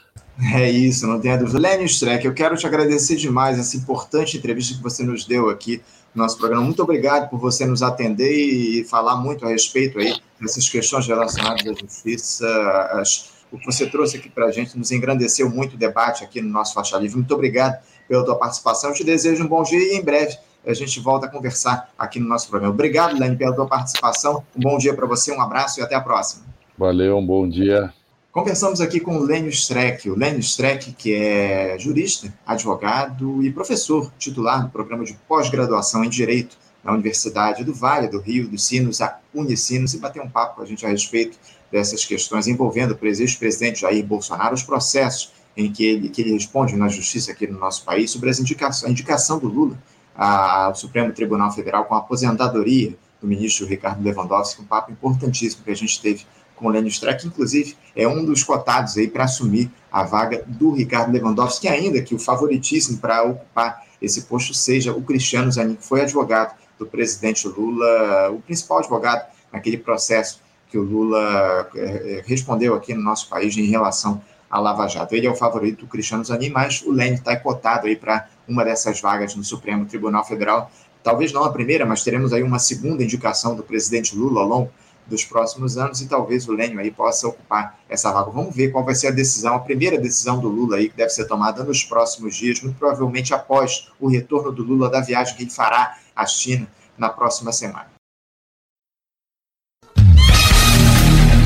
É 0.53 0.69
isso, 0.69 1.05
não 1.07 1.19
tenha 1.19 1.35
dúvida. 1.35 1.59
Lênio 1.59 1.85
Streck, 1.85 2.23
eu 2.23 2.33
quero 2.33 2.55
te 2.55 2.65
agradecer 2.65 3.15
demais 3.15 3.57
essa 3.59 3.75
importante 3.75 4.37
entrevista 4.37 4.75
que 4.75 4.83
você 4.83 5.03
nos 5.03 5.25
deu 5.25 5.49
aqui 5.49 5.81
no 6.13 6.23
nosso 6.23 6.37
programa. 6.37 6.63
Muito 6.63 6.81
obrigado 6.81 7.29
por 7.29 7.39
você 7.39 7.65
nos 7.65 7.81
atender 7.81 8.31
e 8.31 8.85
falar 8.85 9.17
muito 9.17 9.45
a 9.45 9.49
respeito 9.49 9.99
aí 9.99 10.15
dessas 10.39 10.69
questões 10.69 11.07
relacionadas 11.07 11.65
à 11.67 11.73
justiça. 11.73 12.47
As, 12.91 13.36
o 13.51 13.57
que 13.57 13.65
você 13.65 13.85
trouxe 13.87 14.17
aqui 14.17 14.29
para 14.29 14.45
a 14.45 14.51
gente 14.51 14.77
nos 14.77 14.91
engrandeceu 14.91 15.49
muito 15.49 15.75
o 15.75 15.77
debate 15.77 16.23
aqui 16.23 16.41
no 16.41 16.49
nosso 16.49 16.73
Faixa 16.73 16.97
Livre. 16.97 17.17
Muito 17.17 17.33
obrigado 17.33 17.81
pela 18.07 18.23
tua 18.23 18.35
participação. 18.35 18.89
Eu 18.89 18.95
te 18.95 19.03
desejo 19.03 19.43
um 19.43 19.47
bom 19.47 19.63
dia 19.63 19.79
e 19.79 19.97
em 19.97 20.03
breve 20.03 20.37
a 20.65 20.73
gente 20.73 20.99
volta 20.99 21.27
a 21.27 21.29
conversar 21.29 21.89
aqui 21.97 22.19
no 22.19 22.27
nosso 22.27 22.49
programa. 22.49 22.73
Obrigado, 22.73 23.17
Lênio, 23.17 23.37
pela 23.37 23.55
tua 23.55 23.67
participação. 23.67 24.43
Um 24.55 24.59
bom 24.59 24.77
dia 24.77 24.93
para 24.93 25.05
você, 25.05 25.31
um 25.31 25.41
abraço 25.41 25.79
e 25.79 25.83
até 25.83 25.95
a 25.95 26.01
próxima. 26.01 26.45
Valeu, 26.77 27.17
um 27.17 27.25
bom 27.25 27.47
dia. 27.47 27.93
Conversamos 28.31 28.81
aqui 28.81 28.99
com 28.99 29.17
o 29.17 29.23
Lênio 29.23 29.49
Streck, 29.49 30.09
o 30.09 30.15
Lênio 30.15 30.41
Streck, 30.41 30.93
que 30.93 31.15
é 31.15 31.75
jurista, 31.79 32.31
advogado 32.45 33.41
e 33.41 33.51
professor 33.51 34.11
titular 34.19 34.63
do 34.63 34.69
programa 34.69 35.03
de 35.03 35.13
pós-graduação 35.27 36.03
em 36.03 36.09
Direito 36.09 36.57
na 36.83 36.93
Universidade 36.93 37.63
do 37.63 37.73
Vale 37.73 38.07
do 38.07 38.19
Rio 38.19 38.47
dos 38.47 38.65
Sinos, 38.65 39.01
a 39.01 39.19
Unicinos, 39.33 39.93
e 39.93 39.99
bater 39.99 40.21
um 40.21 40.29
papo 40.29 40.57
com 40.57 40.61
a 40.61 40.65
gente 40.65 40.85
a 40.85 40.89
respeito 40.89 41.37
dessas 41.71 42.05
questões 42.05 42.47
envolvendo 42.47 42.97
o 42.99 43.05
ex-presidente 43.05 43.81
Jair 43.81 44.05
Bolsonaro, 44.05 44.53
os 44.53 44.63
processos 44.63 45.31
em 45.55 45.71
que 45.71 45.85
ele, 45.85 46.09
que 46.09 46.21
ele 46.21 46.33
responde 46.33 46.75
na 46.75 46.87
justiça 46.87 47.31
aqui 47.31 47.47
no 47.47 47.57
nosso 47.57 47.83
país 47.83 48.11
sobre 48.11 48.29
as 48.29 48.39
a 48.83 48.89
indicação 48.89 49.39
do 49.39 49.47
Lula 49.47 49.77
ao 50.15 50.75
Supremo 50.75 51.11
Tribunal 51.13 51.51
Federal 51.51 51.85
com 51.85 51.95
a 51.95 51.99
aposentadoria 51.99 52.95
do 53.21 53.27
ministro 53.27 53.65
Ricardo 53.65 54.03
Lewandowski, 54.03 54.61
um 54.61 54.65
papo 54.65 54.91
importantíssimo 54.91 55.63
que 55.63 55.71
a 55.71 55.75
gente 55.75 55.99
teve 56.01 56.25
com 56.55 56.67
o 56.67 56.69
Lênin 56.69 56.87
Streck, 56.87 57.21
que 57.21 57.27
inclusive 57.27 57.75
é 57.95 58.07
um 58.07 58.25
dos 58.25 58.43
cotados 58.43 58.97
aí 58.97 59.07
para 59.07 59.25
assumir 59.25 59.71
a 59.91 60.03
vaga 60.03 60.43
do 60.45 60.71
Ricardo 60.71 61.11
Lewandowski, 61.11 61.67
ainda 61.67 62.01
que 62.01 62.15
o 62.15 62.19
favoritíssimo 62.19 62.97
para 62.97 63.23
ocupar 63.23 63.83
esse 64.01 64.23
posto 64.23 64.53
seja 64.53 64.91
o 64.91 65.01
Cristiano 65.01 65.51
Zanin, 65.51 65.75
que 65.75 65.85
foi 65.85 66.01
advogado 66.01 66.55
do 66.77 66.85
presidente 66.85 67.47
Lula, 67.47 68.31
o 68.31 68.41
principal 68.41 68.79
advogado 68.79 69.27
naquele 69.51 69.77
processo 69.77 70.41
que 70.69 70.77
o 70.77 70.83
Lula 70.83 71.69
é, 71.75 72.23
respondeu 72.25 72.75
aqui 72.75 72.93
no 72.93 73.01
nosso 73.01 73.29
país 73.29 73.55
em 73.57 73.65
relação 73.65 74.21
à 74.49 74.59
Lava 74.59 74.87
Jato. 74.87 75.15
Ele 75.15 75.27
é 75.27 75.31
o 75.31 75.35
favorito 75.35 75.81
do 75.81 75.87
Cristiano 75.87 76.23
Zanin, 76.23 76.49
mas 76.49 76.81
o 76.81 76.91
Lênin 76.91 77.15
está 77.15 77.35
cotado 77.37 77.87
aí 77.87 77.95
para 77.95 78.27
uma 78.47 78.63
dessas 78.63 78.99
vagas 79.01 79.35
no 79.35 79.43
Supremo 79.43 79.85
Tribunal 79.85 80.25
Federal. 80.25 80.71
Talvez 81.03 81.31
não 81.31 81.43
a 81.43 81.51
primeira, 81.51 81.85
mas 81.85 82.03
teremos 82.03 82.33
aí 82.33 82.43
uma 82.43 82.59
segunda 82.59 83.03
indicação 83.03 83.55
do 83.55 83.63
presidente 83.63 84.15
Lula 84.15 84.41
ao 84.41 84.47
longo 84.47 84.71
dos 85.05 85.23
próximos 85.23 85.77
anos 85.77 86.01
e 86.01 86.07
talvez 86.07 86.47
o 86.47 86.53
Lênio 86.53 86.79
aí 86.79 86.91
possa 86.91 87.27
ocupar 87.27 87.79
essa 87.87 88.11
vaga. 88.11 88.29
Vamos 88.29 88.53
ver 88.53 88.71
qual 88.71 88.83
vai 88.83 88.93
ser 88.93 89.07
a 89.07 89.11
decisão, 89.11 89.55
a 89.55 89.59
primeira 89.59 89.97
decisão 89.97 90.39
do 90.39 90.49
Lula 90.49 90.77
aí 90.77 90.89
que 90.89 90.97
deve 90.97 91.09
ser 91.09 91.25
tomada 91.25 91.63
nos 91.63 91.83
próximos 91.83 92.35
dias, 92.35 92.61
muito 92.61 92.77
provavelmente 92.77 93.33
após 93.33 93.89
o 93.99 94.07
retorno 94.07 94.51
do 94.51 94.63
Lula 94.63 94.89
da 94.89 94.99
viagem 94.99 95.35
que 95.35 95.43
ele 95.43 95.49
fará 95.49 95.97
à 96.15 96.25
China 96.25 96.67
na 96.97 97.09
próxima 97.09 97.51
semana. 97.51 97.96